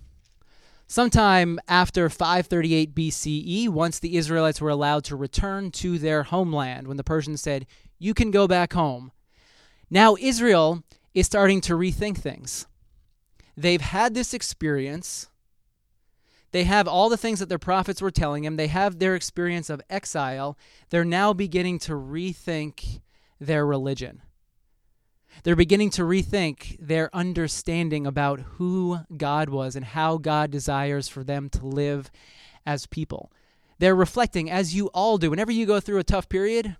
Sometime 0.88 1.58
after 1.68 2.08
538 2.08 2.94
BCE, 2.94 3.68
once 3.68 3.98
the 3.98 4.16
Israelites 4.16 4.60
were 4.60 4.70
allowed 4.70 5.04
to 5.04 5.16
return 5.16 5.70
to 5.72 5.98
their 5.98 6.22
homeland, 6.22 6.86
when 6.86 6.96
the 6.96 7.04
Persians 7.04 7.40
said, 7.40 7.66
You 7.98 8.14
can 8.14 8.30
go 8.30 8.46
back 8.46 8.72
home, 8.72 9.10
now, 9.90 10.16
Israel 10.18 10.82
is 11.14 11.26
starting 11.26 11.60
to 11.62 11.74
rethink 11.74 12.18
things. 12.18 12.66
They've 13.56 13.80
had 13.80 14.14
this 14.14 14.34
experience. 14.34 15.28
They 16.50 16.64
have 16.64 16.88
all 16.88 17.08
the 17.08 17.16
things 17.16 17.38
that 17.38 17.48
their 17.48 17.58
prophets 17.58 18.02
were 18.02 18.10
telling 18.10 18.42
them. 18.42 18.56
They 18.56 18.66
have 18.66 18.98
their 18.98 19.14
experience 19.14 19.70
of 19.70 19.80
exile. 19.88 20.58
They're 20.90 21.04
now 21.04 21.32
beginning 21.32 21.78
to 21.80 21.92
rethink 21.92 23.00
their 23.40 23.64
religion. 23.64 24.22
They're 25.42 25.56
beginning 25.56 25.90
to 25.90 26.02
rethink 26.02 26.76
their 26.80 27.14
understanding 27.14 28.06
about 28.06 28.40
who 28.40 29.00
God 29.16 29.50
was 29.50 29.76
and 29.76 29.84
how 29.84 30.16
God 30.16 30.50
desires 30.50 31.08
for 31.08 31.22
them 31.22 31.48
to 31.50 31.66
live 31.66 32.10
as 32.64 32.86
people. 32.86 33.30
They're 33.78 33.94
reflecting, 33.94 34.50
as 34.50 34.74
you 34.74 34.86
all 34.88 35.18
do. 35.18 35.30
Whenever 35.30 35.52
you 35.52 35.66
go 35.66 35.78
through 35.78 35.98
a 35.98 36.04
tough 36.04 36.28
period, 36.28 36.76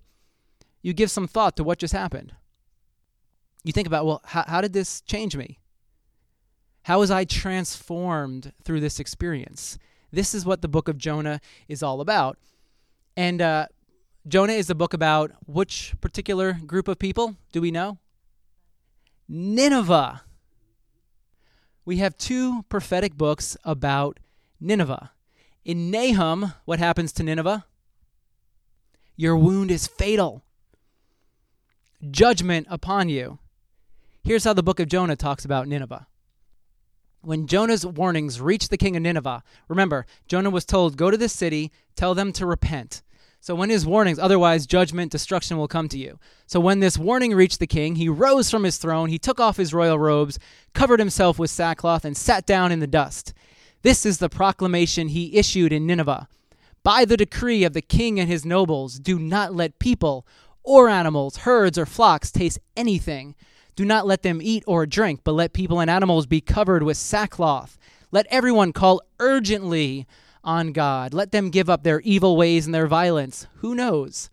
you 0.81 0.93
give 0.93 1.11
some 1.11 1.27
thought 1.27 1.55
to 1.57 1.63
what 1.63 1.77
just 1.77 1.93
happened 1.93 2.33
you 3.63 3.73
think 3.73 3.87
about, 3.87 4.05
well, 4.05 4.21
how, 4.25 4.43
how 4.47 4.61
did 4.61 4.73
this 4.73 5.01
change 5.01 5.35
me? 5.35 5.59
How 6.83 6.99
was 6.99 7.11
I 7.11 7.25
transformed 7.25 8.53
through 8.63 8.79
this 8.79 8.99
experience? 8.99 9.77
This 10.11 10.33
is 10.33 10.45
what 10.45 10.61
the 10.61 10.69
book 10.69 10.87
of 10.87 10.97
Jonah 10.97 11.41
is 11.67 11.83
all 11.83 11.99
about. 11.99 12.37
And 13.17 13.41
uh, 13.41 13.67
Jonah 14.27 14.53
is 14.53 14.69
a 14.69 14.75
book 14.75 14.93
about 14.93 15.31
which 15.45 15.95
particular 15.99 16.53
group 16.53 16.87
of 16.87 16.99
people? 16.99 17.35
Do 17.51 17.61
we 17.61 17.71
know? 17.71 17.97
Nineveh. 19.27 20.21
We 21.83 21.97
have 21.97 22.17
two 22.17 22.63
prophetic 22.69 23.15
books 23.15 23.57
about 23.63 24.19
Nineveh. 24.59 25.11
In 25.65 25.91
Nahum, 25.91 26.53
what 26.65 26.79
happens 26.79 27.11
to 27.13 27.23
Nineveh? 27.23 27.65
Your 29.17 29.35
wound 29.35 29.71
is 29.71 29.87
fatal. 29.87 30.43
Judgment 32.09 32.67
upon 32.69 33.09
you. 33.09 33.39
Here's 34.27 34.43
how 34.43 34.51
the 34.51 34.61
book 34.61 34.81
of 34.81 34.89
Jonah 34.89 35.15
talks 35.15 35.45
about 35.45 35.69
Nineveh. 35.69 36.05
When 37.21 37.47
Jonah's 37.47 37.85
warnings 37.85 38.41
reached 38.41 38.69
the 38.69 38.77
king 38.77 38.97
of 38.97 39.01
Nineveh, 39.01 39.41
remember, 39.69 40.05
Jonah 40.27 40.49
was 40.49 40.65
told, 40.65 40.97
Go 40.97 41.09
to 41.09 41.15
this 41.15 41.31
city, 41.31 41.71
tell 41.95 42.13
them 42.13 42.33
to 42.33 42.45
repent. 42.45 43.03
So 43.39 43.55
when 43.55 43.69
his 43.69 43.85
warnings, 43.85 44.19
otherwise 44.19 44.67
judgment, 44.67 45.13
destruction 45.13 45.55
will 45.55 45.69
come 45.69 45.87
to 45.87 45.97
you. 45.97 46.19
So 46.45 46.59
when 46.59 46.81
this 46.81 46.97
warning 46.97 47.35
reached 47.35 47.59
the 47.59 47.67
king, 47.67 47.95
he 47.95 48.09
rose 48.09 48.51
from 48.51 48.65
his 48.65 48.75
throne, 48.75 49.07
he 49.07 49.17
took 49.17 49.39
off 49.39 49.55
his 49.55 49.73
royal 49.73 49.97
robes, 49.97 50.37
covered 50.73 50.99
himself 50.99 51.39
with 51.39 51.49
sackcloth, 51.49 52.03
and 52.03 52.17
sat 52.17 52.45
down 52.45 52.73
in 52.73 52.81
the 52.81 52.85
dust. 52.85 53.33
This 53.81 54.05
is 54.05 54.17
the 54.17 54.27
proclamation 54.27 55.07
he 55.07 55.37
issued 55.37 55.71
in 55.71 55.87
Nineveh. 55.87 56.27
By 56.83 57.05
the 57.05 57.15
decree 57.15 57.63
of 57.63 57.71
the 57.71 57.81
king 57.81 58.19
and 58.19 58.27
his 58.27 58.43
nobles, 58.43 58.99
do 58.99 59.19
not 59.19 59.55
let 59.55 59.79
people 59.79 60.27
or 60.63 60.89
animals, 60.89 61.37
herds 61.37 61.77
or 61.77 61.85
flocks 61.85 62.29
taste 62.29 62.59
anything 62.75 63.33
do 63.77 63.85
not 63.85 64.07
let 64.07 64.23
them 64.23 64.41
eat 64.41 64.63
or 64.65 64.87
drink, 64.87 65.21
but 65.23 65.33
let 65.33 65.53
people 65.53 65.79
and 65.79 65.89
animals 65.89 66.25
be 66.25 66.41
covered 66.41 66.81
with 66.81 66.97
sackcloth. 66.97 67.77
Let 68.11 68.25
everyone 68.31 68.73
call 68.73 69.03
urgently 69.19 70.07
on 70.43 70.71
God. 70.71 71.13
Let 71.13 71.31
them 71.31 71.51
give 71.51 71.69
up 71.69 71.83
their 71.83 72.01
evil 72.01 72.35
ways 72.35 72.65
and 72.65 72.73
their 72.73 72.87
violence. 72.87 73.45
Who 73.57 73.75
knows? 73.75 74.31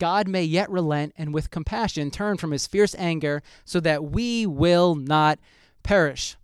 God 0.00 0.26
may 0.26 0.42
yet 0.42 0.68
relent 0.68 1.14
and 1.16 1.32
with 1.32 1.52
compassion 1.52 2.10
turn 2.10 2.38
from 2.38 2.50
his 2.50 2.66
fierce 2.66 2.96
anger 2.98 3.40
so 3.64 3.78
that 3.80 4.02
we 4.02 4.46
will 4.46 4.96
not 4.96 5.38
perish. 5.84 6.36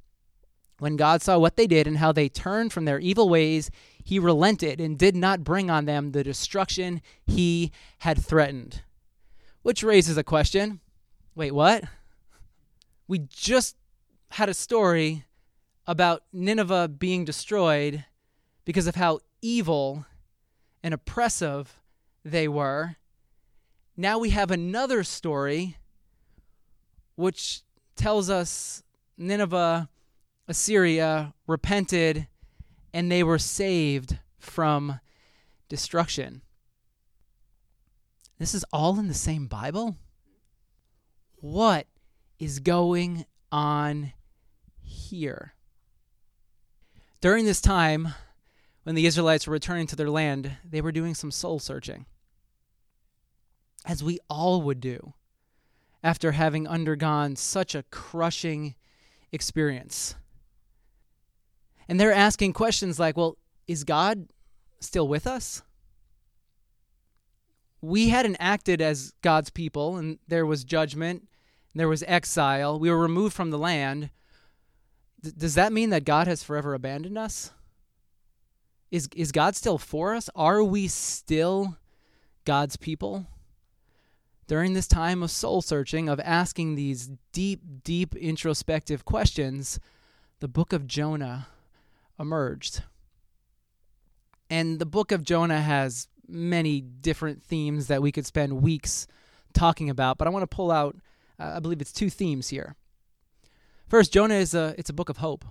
When 0.78 0.96
God 0.96 1.22
saw 1.22 1.38
what 1.38 1.56
they 1.56 1.66
did 1.66 1.88
and 1.88 1.98
how 1.98 2.12
they 2.12 2.28
turned 2.28 2.72
from 2.72 2.85
their 2.85 3.00
evil 3.00 3.28
ways, 3.28 3.68
he 4.04 4.20
relented 4.20 4.80
and 4.80 4.96
did 4.96 5.16
not 5.16 5.42
bring 5.42 5.70
on 5.70 5.87
them 5.87 6.12
the 6.12 6.22
destruction 6.22 7.02
he 7.26 7.72
had 7.98 8.24
threatened. 8.24 8.82
Which 9.62 9.82
raises 9.82 10.16
a 10.16 10.24
question 10.24 10.78
wait, 11.35 11.52
what? 11.52 11.85
We 13.12 13.18
just 13.29 13.77
had 14.31 14.48
a 14.48 14.55
story 14.55 15.27
about 15.87 16.22
Nineveh 16.33 16.88
being 16.88 17.27
destroyed 17.27 18.07
because 18.64 18.87
of 18.87 18.94
how 18.94 19.20
evil 19.42 20.07
and 20.83 20.94
oppressive 20.94 21.79
they 22.25 22.48
were. 22.48 22.96
Now 23.98 24.18
we 24.18 24.31
have 24.31 24.51
another 24.51 25.05
story 25.05 25.77
which 27.14 27.61
tells 27.96 28.31
us 28.31 28.83
Nineveh, 29.18 29.90
Assyria 30.48 31.35
repented 31.46 32.29
and 32.94 33.12
they 33.12 33.22
were 33.22 33.38
saved 33.38 34.20
from 34.38 35.01
destruction. 35.68 36.40
This 38.38 38.55
is 38.55 38.64
all 38.72 38.98
in 38.98 39.09
the 39.09 39.12
same 39.12 39.48
Bible? 39.48 39.98
What 41.42 41.87
is 42.42 42.59
going 42.59 43.24
on 43.52 44.12
here? 44.81 45.55
During 47.20 47.44
this 47.44 47.61
time, 47.61 48.09
when 48.83 48.96
the 48.96 49.07
Israelites 49.07 49.46
were 49.46 49.52
returning 49.52 49.87
to 49.87 49.94
their 49.94 50.11
land, 50.11 50.57
they 50.68 50.81
were 50.81 50.90
doing 50.90 51.14
some 51.14 51.31
soul 51.31 51.61
searching, 51.61 52.05
as 53.87 54.02
we 54.02 54.18
all 54.28 54.61
would 54.62 54.81
do 54.81 55.14
after 56.02 56.33
having 56.33 56.66
undergone 56.66 57.37
such 57.37 57.76
a 57.76 57.85
crushing 57.85 58.74
experience. 59.31 60.16
And 61.88 62.00
they're 62.00 62.12
asking 62.12 62.55
questions 62.55 62.98
like, 62.98 63.16
well, 63.16 63.38
is 63.68 63.85
God 63.85 64.26
still 64.81 65.07
with 65.07 65.28
us? 65.28 65.62
we 67.83 68.11
hadn't 68.11 68.37
acted 68.38 68.81
as 68.81 69.12
God's 69.22 69.50
people, 69.50 69.96
and 69.96 70.18
there 70.28 70.46
was 70.46 70.62
judgment, 70.62 71.28
there 71.74 71.88
was 71.88 72.04
exile. 72.06 72.78
We 72.78 72.90
were 72.90 72.98
removed 72.98 73.35
from 73.35 73.50
the 73.50 73.58
land. 73.58 74.11
D- 75.22 75.32
does 75.37 75.54
that 75.54 75.72
mean 75.72 75.90
that 75.90 76.04
God 76.04 76.26
has 76.26 76.42
forever 76.42 76.74
abandoned 76.74 77.18
us? 77.18 77.50
Is, 78.90 79.08
is 79.16 79.32
God 79.32 79.56
still 79.56 79.78
for 79.78 80.14
us? 80.14 80.28
Are 80.35 80.62
we 80.62 80.87
still 80.88 81.78
God's 82.44 82.76
people? 82.76 83.26
During 84.48 84.74
this 84.74 84.87
time 84.87 85.22
of 85.22 85.30
soul 85.30 85.62
searching, 85.62 86.08
of 86.08 86.20
asking 86.20 86.74
these 86.74 87.11
deep, 87.32 87.62
deep 87.82 88.14
introspective 88.14 89.04
questions, 89.06 89.80
the 90.40 90.48
book 90.48 90.74
of 90.74 90.87
Jonah 90.87 91.46
emerged. 92.18 92.82
And 94.50 94.78
the 94.78 94.85
book 94.85 95.11
of 95.11 95.22
Jonah 95.22 95.62
has 95.62 96.08
many 96.28 96.82
different 96.82 97.42
themes 97.42 97.87
that 97.87 98.02
we 98.02 98.12
could 98.12 98.26
spend 98.26 98.61
weeks 98.61 99.06
talking 99.54 99.88
about, 99.88 100.18
but 100.18 100.26
I 100.26 100.30
want 100.30 100.42
to 100.42 100.54
pull 100.54 100.70
out 100.70 100.96
uh, 101.38 101.53
I 101.57 101.61
believe 101.61 101.81
it's 101.81 101.92
two 101.92 102.11
themes 102.11 102.49
here. 102.49 102.77
First, 103.88 104.12
Jonah 104.12 104.35
is 104.35 104.55
a 104.55 104.75
it's 104.79 104.90
a 104.90 104.95
book 104.95 105.09
of 105.09 105.18
hope. 105.18 105.45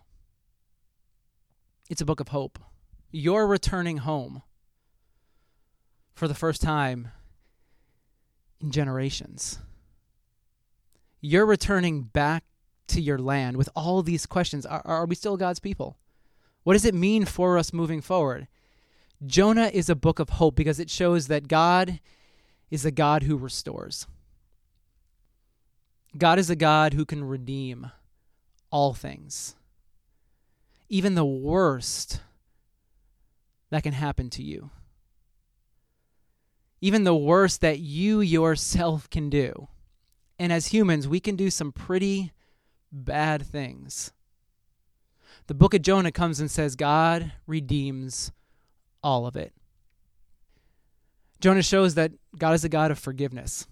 It's 1.89 2.02
a 2.02 2.06
book 2.06 2.20
of 2.20 2.30
hope. 2.30 2.60
You're 3.12 3.46
returning 3.46 3.98
home 3.98 4.44
for 6.13 6.28
the 6.28 6.34
first 6.34 6.62
time 6.62 7.10
in 8.62 8.72
generations. 8.72 9.60
You're 11.20 11.46
returning 11.46 12.04
back 12.04 12.44
to 12.88 13.02
your 13.02 13.17
land 13.17 13.58
with 13.58 13.70
all 13.76 14.02
these 14.02 14.26
questions. 14.26 14.65
Are, 14.65 14.82
are 14.86 15.06
we 15.06 15.15
still 15.15 15.38
God's 15.38 15.60
people? 15.60 15.98
What 16.63 16.74
does 16.74 16.86
it 16.86 16.96
mean 16.96 17.26
for 17.26 17.58
us 17.58 17.74
moving 17.74 18.02
forward? 18.02 18.48
Jonah 19.26 19.70
is 19.74 19.89
a 19.89 19.96
book 19.96 20.20
of 20.20 20.30
hope 20.30 20.56
because 20.56 20.80
it 20.80 20.89
shows 20.89 21.28
that 21.28 21.48
God 21.48 22.00
is 22.70 22.86
a 22.86 22.91
God 22.91 23.24
who 23.24 23.38
restores. 23.38 24.08
God 26.17 26.39
is 26.39 26.50
a 26.50 26.56
God 26.56 26.93
who 26.93 27.06
can 27.06 27.24
redeem 27.24 27.91
all 28.69 28.93
things, 28.93 29.56
even 30.89 31.15
the 31.15 31.26
worst 31.26 32.21
that 33.69 33.84
can 33.84 33.93
happen 33.93 34.30
to 34.32 34.43
you, 34.43 34.69
even 36.82 37.04
the 37.04 37.15
worst 37.15 37.62
that 37.62 37.80
you 37.80 38.21
yourself 38.21 39.10
can 39.10 39.30
do. 39.30 39.67
And 40.38 40.52
as 40.52 40.67
humans, 40.67 41.08
we 41.08 41.19
can 41.19 41.36
do 41.36 41.50
some 41.50 41.71
pretty 41.71 42.32
bad 42.91 43.45
things. 43.45 44.12
The 45.47 45.54
book 45.54 45.74
of 45.74 45.82
Jonah 45.82 46.12
comes 46.12 46.39
and 46.39 46.50
says, 46.50 46.76
God 46.76 47.32
redeems 47.45 48.32
all 49.04 49.28
of 49.28 49.36
it. 49.36 49.54
Jonah 51.39 51.63
shows 51.63 51.95
that 51.95 52.12
God 52.38 52.54
is 52.54 52.63
a 52.63 52.69
God 52.69 52.91
of 52.91 53.00
forgiveness. 53.00 53.67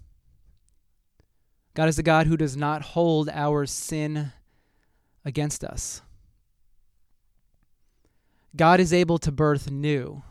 God 1.80 1.88
is 1.88 1.98
a 1.98 2.04
God 2.04 2.28
who 2.28 2.36
does 2.36 2.58
not 2.58 2.82
hold 2.82 3.30
our 3.30 3.66
sin 3.66 4.34
against 5.24 5.64
us. 5.64 6.02
God 8.54 8.82
is 8.82 8.92
able 8.92 9.18
to 9.20 9.32
birth 9.32 9.72
new 9.72 10.22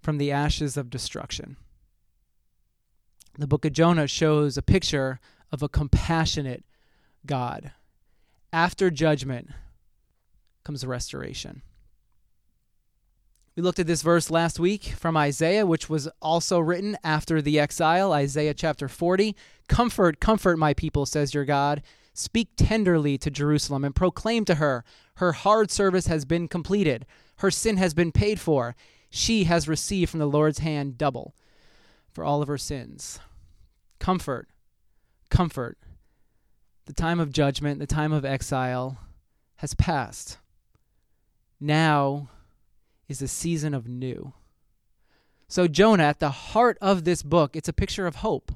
from 0.00 0.18
the 0.18 0.30
ashes 0.30 0.76
of 0.76 0.90
destruction. 0.90 1.56
The 3.36 3.48
book 3.48 3.64
of 3.64 3.72
Jonah 3.72 4.06
shows 4.06 4.56
a 4.56 4.62
picture 4.62 5.18
of 5.50 5.60
a 5.60 5.68
compassionate 5.68 6.62
God. 7.26 7.72
After 8.52 8.92
judgment 8.92 9.50
comes 10.62 10.86
restoration. 10.86 11.62
We 13.56 13.62
looked 13.64 13.80
at 13.80 13.88
this 13.88 14.02
verse 14.02 14.30
last 14.30 14.60
week 14.60 14.84
from 14.84 15.16
Isaiah, 15.16 15.66
which 15.66 15.88
was 15.88 16.08
also 16.22 16.60
written 16.60 16.96
after 17.02 17.42
the 17.42 17.58
exile, 17.58 18.12
Isaiah 18.12 18.54
chapter 18.54 18.88
40. 18.88 19.34
Comfort, 19.68 20.20
comfort 20.20 20.58
my 20.58 20.74
people, 20.74 21.06
says 21.06 21.34
your 21.34 21.44
God. 21.44 21.82
Speak 22.12 22.50
tenderly 22.56 23.18
to 23.18 23.30
Jerusalem 23.30 23.84
and 23.84 23.94
proclaim 23.94 24.44
to 24.44 24.56
her, 24.56 24.84
her 25.16 25.32
hard 25.32 25.70
service 25.70 26.06
has 26.06 26.24
been 26.24 26.46
completed, 26.46 27.06
her 27.38 27.50
sin 27.50 27.76
has 27.76 27.92
been 27.92 28.12
paid 28.12 28.38
for. 28.38 28.76
She 29.10 29.44
has 29.44 29.68
received 29.68 30.10
from 30.10 30.20
the 30.20 30.26
Lord's 30.26 30.60
hand 30.60 30.98
double 30.98 31.34
for 32.12 32.24
all 32.24 32.42
of 32.42 32.48
her 32.48 32.58
sins. 32.58 33.18
Comfort, 33.98 34.48
comfort. 35.30 35.78
The 36.86 36.92
time 36.92 37.18
of 37.18 37.32
judgment, 37.32 37.80
the 37.80 37.86
time 37.86 38.12
of 38.12 38.24
exile 38.24 38.98
has 39.56 39.74
passed. 39.74 40.38
Now 41.58 42.28
is 43.08 43.22
a 43.22 43.28
season 43.28 43.74
of 43.74 43.88
new. 43.88 44.32
So, 45.48 45.68
Jonah, 45.68 46.04
at 46.04 46.20
the 46.20 46.30
heart 46.30 46.78
of 46.80 47.04
this 47.04 47.22
book, 47.22 47.56
it's 47.56 47.68
a 47.68 47.72
picture 47.72 48.06
of 48.06 48.16
hope. 48.16 48.52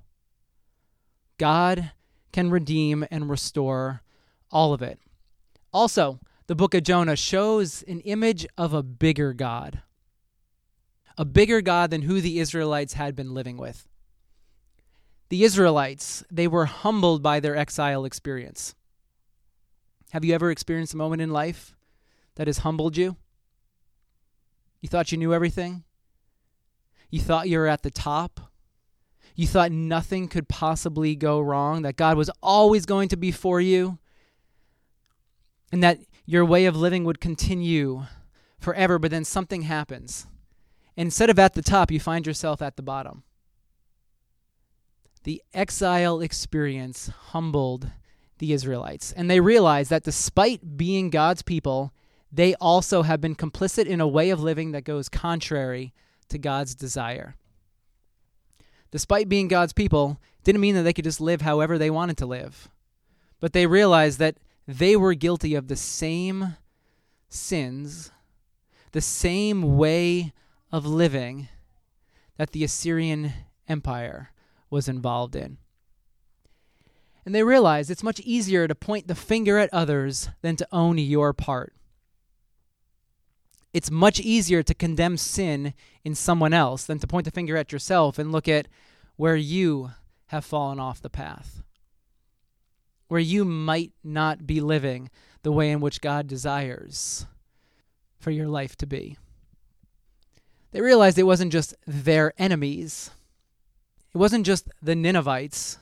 God 1.38 1.92
can 2.32 2.50
redeem 2.50 3.06
and 3.10 3.30
restore 3.30 4.02
all 4.50 4.72
of 4.72 4.82
it. 4.82 4.98
Also, 5.72 6.20
the 6.46 6.54
book 6.54 6.74
of 6.74 6.82
Jonah 6.82 7.16
shows 7.16 7.82
an 7.82 8.00
image 8.00 8.46
of 8.56 8.72
a 8.72 8.82
bigger 8.82 9.32
God, 9.32 9.82
a 11.16 11.24
bigger 11.24 11.60
God 11.60 11.90
than 11.90 12.02
who 12.02 12.20
the 12.20 12.38
Israelites 12.38 12.94
had 12.94 13.14
been 13.14 13.34
living 13.34 13.56
with. 13.56 13.88
The 15.28 15.44
Israelites, 15.44 16.24
they 16.30 16.48
were 16.48 16.64
humbled 16.64 17.22
by 17.22 17.38
their 17.40 17.56
exile 17.56 18.04
experience. 18.04 18.74
Have 20.10 20.24
you 20.24 20.34
ever 20.34 20.50
experienced 20.50 20.94
a 20.94 20.98
moment 20.98 21.20
in 21.20 21.30
life 21.30 21.74
that 22.36 22.46
has 22.46 22.58
humbled 22.58 22.96
you? 22.96 23.16
You 24.80 24.88
thought 24.88 25.12
you 25.12 25.18
knew 25.18 25.34
everything? 25.34 25.84
You 27.10 27.20
thought 27.20 27.48
you 27.48 27.58
were 27.58 27.66
at 27.66 27.82
the 27.82 27.90
top? 27.90 28.47
You 29.38 29.46
thought 29.46 29.70
nothing 29.70 30.26
could 30.26 30.48
possibly 30.48 31.14
go 31.14 31.38
wrong, 31.38 31.82
that 31.82 31.94
God 31.94 32.16
was 32.16 32.28
always 32.42 32.84
going 32.86 33.08
to 33.10 33.16
be 33.16 33.30
for 33.30 33.60
you, 33.60 33.98
and 35.70 35.80
that 35.80 36.00
your 36.26 36.44
way 36.44 36.66
of 36.66 36.74
living 36.74 37.04
would 37.04 37.20
continue 37.20 38.02
forever, 38.58 38.98
but 38.98 39.12
then 39.12 39.24
something 39.24 39.62
happens. 39.62 40.26
Instead 40.96 41.30
of 41.30 41.38
at 41.38 41.54
the 41.54 41.62
top, 41.62 41.92
you 41.92 42.00
find 42.00 42.26
yourself 42.26 42.60
at 42.60 42.74
the 42.74 42.82
bottom. 42.82 43.22
The 45.22 45.40
exile 45.54 46.20
experience 46.20 47.08
humbled 47.28 47.92
the 48.38 48.52
Israelites, 48.52 49.12
and 49.12 49.30
they 49.30 49.38
realized 49.38 49.90
that 49.90 50.02
despite 50.02 50.76
being 50.76 51.10
God's 51.10 51.42
people, 51.42 51.92
they 52.32 52.56
also 52.56 53.02
have 53.02 53.20
been 53.20 53.36
complicit 53.36 53.86
in 53.86 54.00
a 54.00 54.08
way 54.08 54.30
of 54.30 54.42
living 54.42 54.72
that 54.72 54.82
goes 54.82 55.08
contrary 55.08 55.94
to 56.28 56.38
God's 56.38 56.74
desire. 56.74 57.36
Despite 58.90 59.28
being 59.28 59.48
God's 59.48 59.72
people, 59.72 60.20
didn't 60.44 60.60
mean 60.60 60.74
that 60.74 60.82
they 60.82 60.92
could 60.92 61.04
just 61.04 61.20
live 61.20 61.42
however 61.42 61.76
they 61.76 61.90
wanted 61.90 62.16
to 62.18 62.26
live. 62.26 62.68
But 63.40 63.52
they 63.52 63.66
realized 63.66 64.18
that 64.18 64.38
they 64.66 64.96
were 64.96 65.14
guilty 65.14 65.54
of 65.54 65.68
the 65.68 65.76
same 65.76 66.56
sins, 67.28 68.10
the 68.92 69.00
same 69.00 69.76
way 69.76 70.32
of 70.72 70.86
living 70.86 71.48
that 72.36 72.52
the 72.52 72.64
Assyrian 72.64 73.32
Empire 73.68 74.30
was 74.70 74.88
involved 74.88 75.36
in. 75.36 75.58
And 77.24 77.34
they 77.34 77.42
realized 77.42 77.90
it's 77.90 78.02
much 78.02 78.20
easier 78.20 78.66
to 78.66 78.74
point 78.74 79.06
the 79.06 79.14
finger 79.14 79.58
at 79.58 79.72
others 79.72 80.30
than 80.40 80.56
to 80.56 80.68
own 80.72 80.96
your 80.96 81.34
part 81.34 81.74
it's 83.78 83.92
much 83.92 84.18
easier 84.18 84.60
to 84.60 84.74
condemn 84.74 85.16
sin 85.16 85.72
in 86.02 86.12
someone 86.12 86.52
else 86.52 86.84
than 86.84 86.98
to 86.98 87.06
point 87.06 87.24
the 87.24 87.30
finger 87.30 87.56
at 87.56 87.70
yourself 87.70 88.18
and 88.18 88.32
look 88.32 88.48
at 88.48 88.66
where 89.14 89.36
you 89.36 89.92
have 90.26 90.44
fallen 90.44 90.80
off 90.80 91.00
the 91.00 91.08
path, 91.08 91.62
where 93.06 93.20
you 93.20 93.44
might 93.44 93.92
not 94.02 94.48
be 94.48 94.60
living 94.60 95.08
the 95.44 95.52
way 95.52 95.70
in 95.70 95.78
which 95.78 96.00
God 96.00 96.26
desires 96.26 97.24
for 98.18 98.32
your 98.32 98.48
life 98.48 98.74
to 98.78 98.84
be. 98.84 99.16
They 100.72 100.80
realized 100.80 101.16
it 101.16 101.22
wasn't 101.22 101.52
just 101.52 101.72
their 101.86 102.32
enemies, 102.36 103.12
it 104.12 104.18
wasn't 104.18 104.44
just 104.44 104.68
the 104.82 104.96
Ninevites 104.96 105.78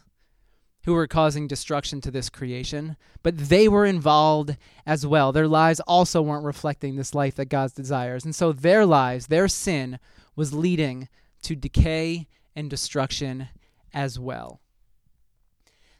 who 0.87 0.95
were 0.95 1.09
causing 1.09 1.49
destruction 1.49 2.01
to 2.01 2.13
this 2.13 2.31
creation, 2.31 2.97
but 3.25 3.37
they 3.37 3.67
were 3.67 3.85
involved 3.85 4.57
as 4.87 5.05
well. 5.05 5.33
Their 5.33 5.49
lives 5.49 5.81
also 5.81 6.23
weren't 6.23 6.45
reflecting 6.45 6.95
this 6.95 7.13
life 7.13 7.35
that 7.35 7.49
God 7.49 7.75
desires. 7.75 8.25
And 8.25 8.33
so 8.35 8.53
their 8.53 8.87
lives, 8.87 9.27
their 9.27 9.49
sin, 9.49 9.99
was 10.37 10.55
leading 10.55 11.09
to 11.43 11.57
decay 11.57 12.29
and 12.55 12.71
destruction 12.71 13.49
as 13.93 14.17
well. 14.17 14.61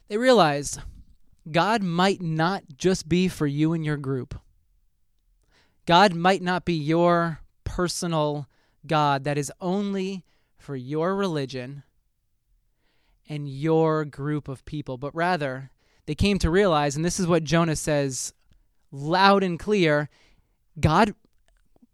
They 0.07 0.17
realized 0.17 0.79
God 1.51 1.83
might 1.83 2.21
not 2.21 2.63
just 2.77 3.09
be 3.09 3.27
for 3.27 3.45
you 3.45 3.73
and 3.73 3.85
your 3.85 3.97
group. 3.97 4.39
God 5.85 6.15
might 6.15 6.41
not 6.41 6.63
be 6.63 6.73
your 6.73 7.41
personal 7.65 8.47
God 8.85 9.25
that 9.25 9.37
is 9.37 9.51
only 9.59 10.23
for 10.57 10.77
your 10.77 11.13
religion 11.13 11.83
and 13.29 13.47
your 13.47 14.05
group 14.05 14.47
of 14.47 14.65
people, 14.65 14.97
but 14.97 15.15
rather 15.15 15.71
they 16.05 16.15
came 16.15 16.39
to 16.39 16.49
realize, 16.49 16.95
and 16.95 17.03
this 17.03 17.19
is 17.19 17.27
what 17.27 17.43
Jonah 17.43 17.75
says 17.75 18.33
loud 18.91 19.43
and 19.43 19.59
clear 19.59 20.09
God, 20.79 21.13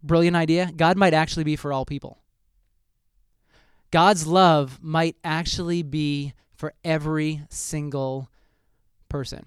brilliant 0.01 0.35
idea, 0.35 0.71
God 0.75 0.97
might 0.97 1.13
actually 1.13 1.43
be 1.45 1.55
for 1.55 1.71
all 1.71 1.85
people. 1.85 2.19
God's 3.91 4.27
love 4.27 4.79
might 4.81 5.15
actually 5.23 5.83
be 5.83 6.33
for 6.53 6.73
every 6.83 7.43
single 7.49 8.29
person. 9.09 9.45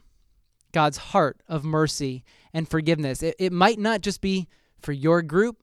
God's 0.72 0.98
heart 0.98 1.40
of 1.48 1.64
mercy 1.64 2.24
and 2.52 2.68
forgiveness. 2.68 3.22
It, 3.22 3.34
it 3.38 3.52
might 3.52 3.78
not 3.78 4.02
just 4.02 4.20
be 4.20 4.48
for 4.78 4.92
your 4.92 5.22
group, 5.22 5.58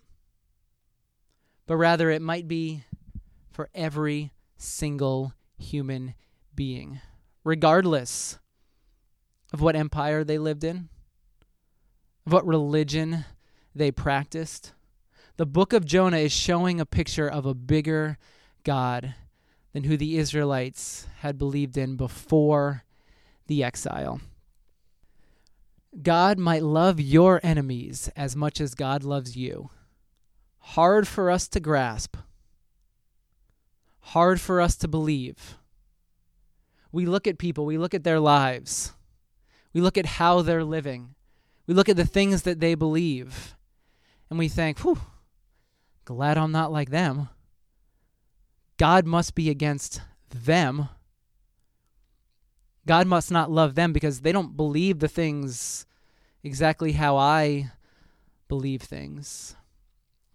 but 1.66 1.78
rather 1.78 2.10
it 2.10 2.22
might 2.22 2.48
be 2.48 2.84
for 3.52 3.70
every 3.74 4.32
single 4.58 5.34
human 5.64 6.14
being, 6.54 7.02
regardless 7.44 8.38
of 9.52 9.62
what 9.62 9.76
empire 9.76 10.24
they 10.24 10.38
lived 10.38 10.64
in, 10.64 10.90
of 12.26 12.34
what 12.34 12.46
religion 12.46 13.26
they 13.74 13.92
practiced. 13.92 14.74
The 15.38 15.46
book 15.46 15.74
of 15.74 15.86
Jonah 15.86 16.18
is 16.18 16.32
showing 16.32 16.80
a 16.80 16.86
picture 16.86 17.28
of 17.28 17.46
a 17.46 17.56
bigger 17.56 18.18
God 18.64 19.16
than 19.74 19.86
who 19.86 19.98
the 19.98 20.18
Israelites 20.18 21.08
had 21.20 21.38
believed 21.38 21.78
in 21.78 21.96
before 21.96 22.84
the 23.48 23.64
exile. 23.64 24.22
God 26.02 26.40
might 26.40 26.64
love 26.64 27.00
your 27.00 27.40
enemies 27.44 28.10
as 28.16 28.36
much 28.36 28.60
as 28.60 28.74
God 28.74 29.04
loves 29.04 29.36
you. 29.36 29.70
Hard 30.60 31.08
for 31.08 31.30
us 31.30 31.48
to 31.50 31.60
grasp, 31.60 32.16
hard 34.04 34.40
for 34.40 34.62
us 34.62 34.76
to 34.78 34.88
believe. 34.88 35.58
We 36.92 37.06
look 37.06 37.26
at 37.26 37.38
people, 37.38 37.66
we 37.66 37.78
look 37.78 37.94
at 37.94 38.04
their 38.04 38.20
lives, 38.20 38.94
we 39.74 39.82
look 39.82 39.98
at 39.98 40.06
how 40.06 40.42
they're 40.42 40.64
living, 40.64 41.16
we 41.66 41.74
look 41.74 41.90
at 41.90 41.96
the 41.96 42.06
things 42.06 42.44
that 42.44 42.60
they 42.60 42.76
believe, 42.76 43.56
and 44.30 44.38
we 44.38 44.48
think, 44.48 44.80
whew, 44.80 45.00
glad 46.06 46.38
I'm 46.38 46.52
not 46.52 46.72
like 46.72 46.92
them. 46.92 47.30
God 48.78 49.06
must 49.06 49.34
be 49.34 49.50
against 49.50 50.02
them. 50.30 50.90
God 52.86 53.08
must 53.08 53.32
not 53.32 53.50
love 53.50 53.76
them 53.76 53.94
because 53.94 54.22
they 54.22 54.32
don't 54.32 54.58
believe 54.58 55.00
the 55.00 55.08
things 55.08 55.86
exactly 56.44 56.92
how 56.92 57.16
I 57.16 57.72
believe 58.48 58.82
things. 58.82 59.56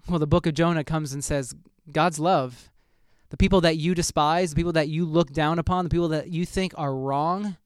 Well, 0.09 0.19
the 0.19 0.27
book 0.27 0.47
of 0.47 0.55
Jonah 0.55 0.85
comes 0.85 1.13
and 1.13 1.23
says, 1.23 1.55
God's 1.93 2.19
love, 2.19 2.71
the 3.31 3.37
people 3.37 3.61
that 3.61 3.77
you 3.77 3.95
despise, 3.95 4.51
the 4.51 4.57
people 4.57 4.73
that 4.73 4.89
you 4.89 5.05
look 5.05 5.33
down 5.33 5.59
upon, 5.59 5.85
the 5.85 5.91
people 5.91 6.09
that 6.09 6.29
you 6.29 6.47
think 6.47 6.73
are 6.77 6.95
wrong, 6.95 7.57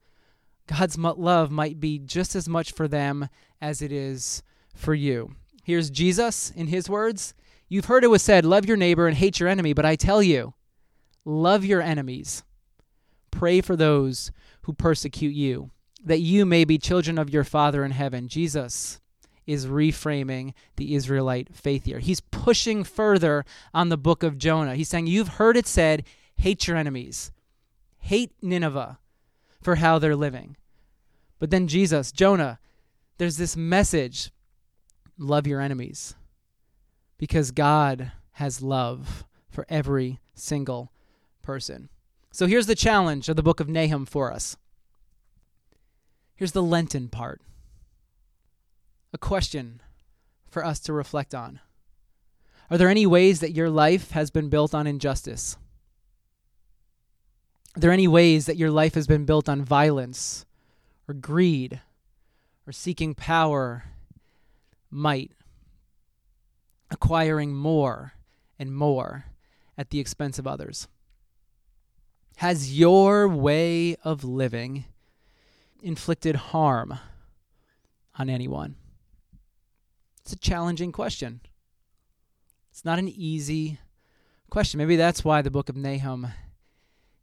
God's 0.67 0.97
love 0.97 1.51
might 1.51 1.79
be 1.79 1.99
just 1.99 2.35
as 2.35 2.47
much 2.47 2.71
for 2.71 2.87
them 2.87 3.29
as 3.61 3.81
it 3.81 3.91
is 3.91 4.43
for 4.73 4.93
you. 4.93 5.35
Here's 5.63 5.89
Jesus 5.89 6.51
in 6.51 6.67
his 6.67 6.89
words 6.89 7.33
You've 7.69 7.85
heard 7.85 8.03
it 8.03 8.09
was 8.09 8.21
said, 8.21 8.45
Love 8.45 8.65
your 8.65 8.77
neighbor 8.77 9.07
and 9.07 9.17
hate 9.17 9.39
your 9.39 9.49
enemy, 9.49 9.73
but 9.73 9.85
I 9.85 9.95
tell 9.95 10.21
you, 10.21 10.53
love 11.25 11.65
your 11.65 11.81
enemies. 11.81 12.43
Pray 13.31 13.61
for 13.61 13.75
those 13.75 14.31
who 14.63 14.73
persecute 14.73 15.33
you, 15.33 15.71
that 16.03 16.19
you 16.19 16.45
may 16.45 16.65
be 16.65 16.77
children 16.77 17.17
of 17.17 17.31
your 17.31 17.43
Father 17.43 17.83
in 17.83 17.91
heaven. 17.91 18.27
Jesus 18.27 18.99
is 19.45 19.67
reframing 19.67 20.53
the 20.75 20.95
Israelite 20.95 21.53
faith 21.53 21.85
here. 21.85 21.99
He's 21.99 22.21
pushing 22.21 22.83
further 22.83 23.45
on 23.73 23.89
the 23.89 23.97
book 23.97 24.23
of 24.23 24.37
Jonah. 24.37 24.75
He's 24.75 24.89
saying, 24.89 25.07
You've 25.07 25.27
heard 25.29 25.57
it 25.57 25.67
said, 25.67 26.05
hate 26.35 26.67
your 26.67 26.77
enemies, 26.77 27.31
hate 27.99 28.31
Nineveh 28.41 28.99
for 29.61 29.75
how 29.75 29.99
they're 29.99 30.15
living. 30.15 30.57
But 31.39 31.51
then 31.51 31.67
Jesus, 31.67 32.11
Jonah, 32.11 32.59
there's 33.17 33.37
this 33.37 33.55
message 33.55 34.31
love 35.17 35.47
your 35.47 35.61
enemies 35.61 36.15
because 37.17 37.51
God 37.51 38.11
has 38.33 38.61
love 38.61 39.23
for 39.49 39.65
every 39.69 40.19
single 40.33 40.91
person. 41.41 41.89
So 42.31 42.47
here's 42.47 42.65
the 42.65 42.75
challenge 42.75 43.29
of 43.29 43.35
the 43.35 43.43
book 43.43 43.59
of 43.59 43.69
Nahum 43.69 44.05
for 44.05 44.31
us. 44.31 44.57
Here's 46.35 46.53
the 46.53 46.63
Lenten 46.63 47.07
part 47.09 47.41
a 49.13 49.17
question 49.17 49.79
for 50.49 50.65
us 50.65 50.79
to 50.81 50.93
reflect 50.93 51.35
on. 51.35 51.59
Are 52.69 52.77
there 52.77 52.89
any 52.89 53.05
ways 53.05 53.39
that 53.39 53.51
your 53.53 53.69
life 53.69 54.11
has 54.11 54.31
been 54.31 54.49
built 54.49 54.73
on 54.73 54.87
injustice? 54.87 55.57
Are 57.75 57.79
there 57.79 57.91
any 57.91 58.07
ways 58.07 58.45
that 58.47 58.57
your 58.57 58.71
life 58.71 58.95
has 58.95 59.07
been 59.07 59.25
built 59.25 59.47
on 59.47 59.63
violence 59.63 60.45
or 61.07 61.13
greed 61.13 61.81
or 62.65 62.71
seeking 62.71 63.13
power, 63.13 63.85
might, 64.89 65.31
acquiring 66.89 67.53
more 67.53 68.13
and 68.57 68.73
more 68.75 69.25
at 69.77 69.89
the 69.89 69.99
expense 69.99 70.39
of 70.39 70.47
others? 70.47 70.87
Has 72.37 72.77
your 72.77 73.27
way 73.27 73.95
of 74.03 74.23
living 74.23 74.85
inflicted 75.81 76.35
harm 76.35 76.97
on 78.17 78.29
anyone? 78.29 78.75
It's 80.23 80.33
a 80.33 80.37
challenging 80.37 80.93
question. 80.93 81.41
It's 82.71 82.85
not 82.85 82.97
an 82.97 83.09
easy 83.09 83.79
question. 84.49 84.77
Maybe 84.77 84.95
that's 84.95 85.25
why 85.25 85.41
the 85.41 85.51
book 85.51 85.67
of 85.67 85.75
Nahum 85.75 86.27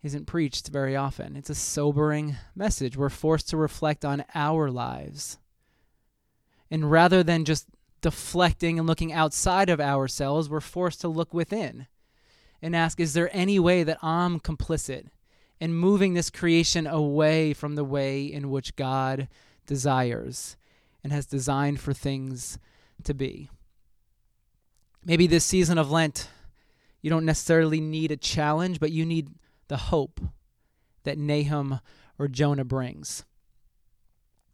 isn't 0.03 0.27
preached 0.27 0.69
very 0.69 0.95
often. 0.97 1.35
It's 1.35 1.49
a 1.51 1.55
sobering 1.55 2.37
message. 2.55 2.97
We're 2.97 3.09
forced 3.09 3.49
to 3.51 3.57
reflect 3.57 4.05
on 4.05 4.25
our 4.35 4.71
lives. 4.71 5.39
And 6.71 6.91
rather 6.91 7.23
than 7.23 7.47
just 7.47 7.67
deflecting 8.03 8.79
and 8.79 8.87
looking 8.87 9.13
outside 9.13 9.71
of 9.71 9.81
ourselves, 9.81 10.49
we're 10.49 10.61
forced 10.61 11.01
to 11.01 11.09
look 11.09 11.33
within 11.33 11.87
and 12.61 12.77
ask 12.77 13.01
Is 13.01 13.15
there 13.15 13.31
any 13.33 13.59
way 13.59 13.83
that 13.83 13.99
I'm 14.03 14.41
complicit 14.41 15.07
in 15.59 15.73
moving 15.73 16.13
this 16.13 16.31
creation 16.31 16.87
away 16.87 17.55
from 17.55 17.77
the 17.77 17.85
way 17.85 18.25
in 18.25 18.51
which 18.51 18.77
God 18.77 19.27
desires 19.67 20.57
and 21.03 21.13
has 21.13 21.25
designed 21.25 21.81
for 21.81 21.95
things 21.95 22.59
to 23.05 23.15
be? 23.15 23.49
Maybe 25.05 25.27
this 25.27 25.45
season 25.45 25.79
of 25.79 25.91
Lent, 25.91 26.29
you 27.01 27.11
don't 27.11 27.25
necessarily 27.25 27.81
need 27.81 28.11
a 28.11 28.17
challenge, 28.17 28.81
but 28.81 28.93
you 28.93 29.07
need 29.07 29.31
the 29.69 29.77
hope 29.77 30.21
that 31.05 31.19
Nahum 31.19 31.81
or 32.19 32.29
Jonah 32.29 32.65
brings. 32.65 33.25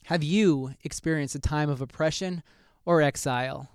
Have 0.04 0.22
you 0.22 0.74
experienced 0.84 1.34
a 1.34 1.40
time 1.40 1.68
of 1.68 1.80
oppression 1.80 2.44
or 2.84 3.02
exile, 3.02 3.70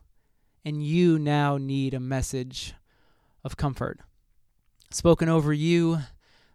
and 0.64 0.82
you 0.82 1.20
now 1.20 1.58
need 1.58 1.94
a 1.94 2.00
message 2.00 2.74
of 3.44 3.58
comfort? 3.58 4.00
Spoken 4.92 5.28
over 5.28 5.52
you 5.52 6.00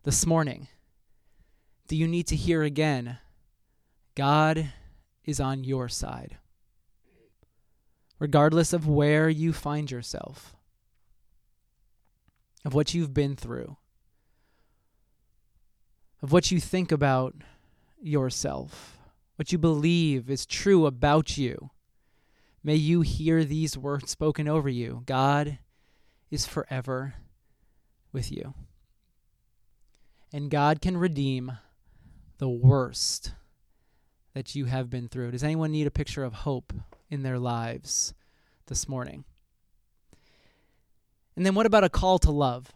this 0.05 0.25
morning. 0.25 0.69
Do 1.89 1.97
you 1.97 2.09
need 2.09 2.27
to 2.29 2.37
hear 2.37 2.63
again? 2.63 3.19
God 4.15 4.73
is 5.25 5.41
on 5.41 5.63
your 5.63 5.89
side. 5.91 6.39
Regardless 8.19 8.73
of 8.73 8.89
where 8.89 9.29
you 9.29 9.53
find 9.53 9.91
yourself, 9.91 10.55
of 12.65 12.75
what 12.75 12.95
you've 12.95 13.13
been 13.13 13.37
through, 13.37 13.77
of 16.23 16.33
what 16.33 16.51
you 16.51 16.59
think 16.59 16.91
about 16.91 17.35
yourself, 18.01 18.99
what 19.37 19.53
you 19.53 19.59
believe 19.59 20.31
is 20.31 20.47
true 20.47 20.87
about 20.87 21.37
you. 21.37 21.71
May 22.65 22.75
you 22.75 23.03
hear 23.03 23.45
these 23.45 23.79
words 23.79 24.11
spoken 24.11 24.49
over 24.49 24.69
you 24.69 25.03
God 25.07 25.59
is 26.31 26.47
forever 26.47 27.15
with 28.13 28.33
you. 28.33 28.55
And 30.33 30.51
God 30.51 30.81
can 30.81 30.97
redeem 30.97 31.53
the 32.39 32.49
worst 32.49 33.33
that 34.35 34.55
you 34.55 34.65
have 34.65 34.91
been 34.91 35.09
through. 35.09 35.31
Does 35.31 35.45
anyone 35.45 35.71
need 35.71 35.87
a 35.87 35.91
picture 35.93 36.25
of 36.25 36.33
hope 36.33 36.73
in 37.11 37.23
their 37.23 37.39
lives 37.39 38.15
this 38.67 38.89
morning? 38.89 39.25
And 41.37 41.45
then 41.45 41.55
what 41.55 41.67
about 41.67 41.85
a 41.85 41.89
call 41.89 42.19
to 42.21 42.31
love? 42.31 42.73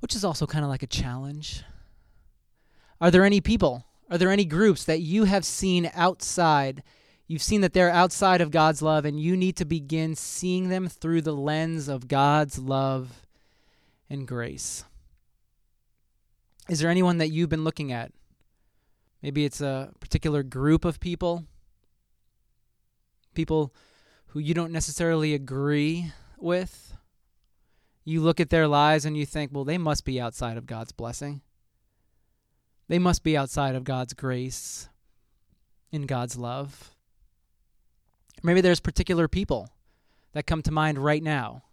which 0.00 0.14
is 0.14 0.24
also 0.24 0.46
kind 0.46 0.64
of 0.64 0.70
like 0.70 0.82
a 0.82 0.88
challenge. 0.88 1.64
Are 3.00 3.10
there 3.10 3.24
any 3.24 3.40
people? 3.40 3.84
Are 4.10 4.18
there 4.18 4.30
any 4.30 4.44
groups 4.44 4.84
that 4.84 5.00
you 5.00 5.24
have 5.24 5.44
seen 5.44 5.90
outside? 5.94 6.82
You've 7.26 7.42
seen 7.42 7.60
that 7.60 7.72
they're 7.72 7.90
outside 7.90 8.40
of 8.40 8.50
God's 8.50 8.80
love, 8.80 9.04
and 9.04 9.20
you 9.20 9.36
need 9.36 9.56
to 9.56 9.64
begin 9.64 10.14
seeing 10.14 10.68
them 10.68 10.88
through 10.88 11.22
the 11.22 11.34
lens 11.34 11.88
of 11.88 12.08
God's 12.08 12.58
love 12.58 13.26
and 14.08 14.26
grace. 14.26 14.84
Is 16.68 16.80
there 16.80 16.90
anyone 16.90 17.18
that 17.18 17.28
you've 17.28 17.50
been 17.50 17.64
looking 17.64 17.92
at? 17.92 18.12
Maybe 19.22 19.44
it's 19.44 19.60
a 19.60 19.90
particular 20.00 20.42
group 20.42 20.84
of 20.84 21.00
people, 21.00 21.44
people 23.34 23.74
who 24.28 24.38
you 24.38 24.54
don't 24.54 24.72
necessarily 24.72 25.34
agree 25.34 26.12
with 26.38 26.88
you 28.08 28.22
look 28.22 28.40
at 28.40 28.48
their 28.48 28.66
lives 28.66 29.04
and 29.04 29.18
you 29.18 29.26
think, 29.26 29.50
well, 29.52 29.64
they 29.64 29.76
must 29.76 30.02
be 30.06 30.18
outside 30.18 30.56
of 30.56 30.64
God's 30.64 30.92
blessing. 30.92 31.42
They 32.88 32.98
must 32.98 33.22
be 33.22 33.36
outside 33.36 33.74
of 33.74 33.84
God's 33.84 34.14
grace 34.14 34.88
in 35.92 36.06
God's 36.06 36.38
love. 36.38 36.94
Maybe 38.42 38.62
there's 38.62 38.80
particular 38.80 39.28
people 39.28 39.68
that 40.32 40.46
come 40.46 40.62
to 40.62 40.72
mind 40.72 40.96
right 40.96 41.22
now. 41.22 41.64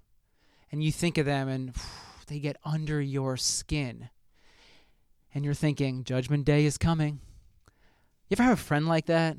and 0.74 0.84
you 0.84 0.91
think 0.91 1.18
of 1.18 1.26
them 1.26 1.47
and 1.47 1.74
they 2.28 2.39
get 2.39 2.58
under 2.66 2.99
your 2.99 3.38
skin. 3.38 4.10
And 5.34 5.45
you're 5.45 5.53
thinking, 5.53 6.03
Judgment 6.03 6.43
Day 6.43 6.66
is 6.66 6.78
coming. 6.78 7.22
You 8.28 8.36
ever 8.36 8.43
have 8.43 8.60
a 8.60 8.62
friend 8.62 8.88
like 8.89 9.06
that? 9.06 9.38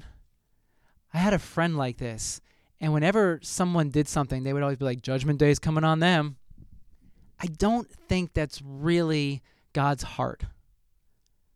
I 1.13 1.19
had 1.19 1.35
a 1.35 1.39
friend 1.39 1.77
like 1.77 1.99
this. 1.99 2.41
And 2.81 2.93
whenever 2.93 3.41
someone 3.43 3.91
did 3.91 4.07
something, 4.07 4.43
they 4.43 4.53
would 4.53 4.63
always 4.63 4.79
be 4.79 4.85
like, 4.85 5.01
Judgment 5.01 5.39
Day 5.39 5.51
is 5.51 5.59
coming 5.59 5.85
on 5.85 6.01
them. 6.01 6.37
I 7.41 7.47
don't 7.47 7.91
think 7.91 8.33
that's 8.33 8.61
really 8.63 9.43
God's 9.73 10.03
heart. 10.03 10.45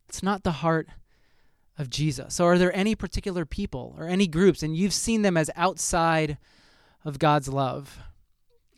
It's 0.07 0.23
not 0.23 0.43
the 0.43 0.51
heart 0.51 0.89
of 1.77 1.89
Jesus. 1.89 2.35
So, 2.35 2.45
are 2.45 2.57
there 2.57 2.75
any 2.75 2.95
particular 2.95 3.45
people 3.45 3.95
or 3.97 4.07
any 4.07 4.27
groups, 4.27 4.61
and 4.61 4.75
you've 4.75 4.93
seen 4.93 5.21
them 5.21 5.37
as 5.37 5.49
outside 5.55 6.37
of 7.03 7.17
God's 7.19 7.47
love, 7.47 7.99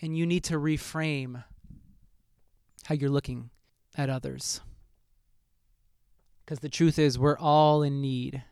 and 0.02 0.18
you 0.18 0.26
need 0.26 0.44
to 0.46 0.56
reframe 0.56 1.44
how 2.86 2.96
you're 2.96 3.10
looking 3.10 3.50
at 3.98 4.10
others? 4.10 4.62
Because 6.46 6.60
the 6.60 6.70
truth 6.70 7.00
is, 7.00 7.18
we're 7.18 7.38
all 7.38 7.84
in 7.84 8.02
need. 8.02 8.44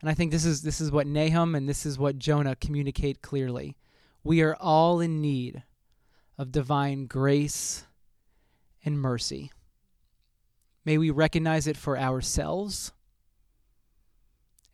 And 0.00 0.10
I 0.10 0.14
think 0.14 0.30
this 0.30 0.44
is 0.44 0.62
this 0.62 0.80
is 0.80 0.90
what 0.90 1.06
Nahum 1.06 1.54
and 1.54 1.68
this 1.68 1.86
is 1.86 1.98
what 1.98 2.18
Jonah 2.18 2.56
communicate 2.56 3.22
clearly. 3.22 3.76
We 4.22 4.42
are 4.42 4.56
all 4.56 5.00
in 5.00 5.20
need 5.20 5.62
of 6.38 6.52
divine 6.52 7.06
grace 7.06 7.84
and 8.84 9.00
mercy. 9.00 9.50
May 10.84 10.98
we 10.98 11.10
recognize 11.10 11.66
it 11.66 11.76
for 11.76 11.98
ourselves, 11.98 12.92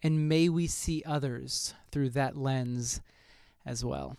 and 0.02 0.28
may 0.28 0.48
we 0.48 0.66
see 0.66 1.02
others 1.06 1.74
through 1.90 2.10
that 2.10 2.36
lens 2.36 3.00
as 3.64 3.84
well. 3.84 4.16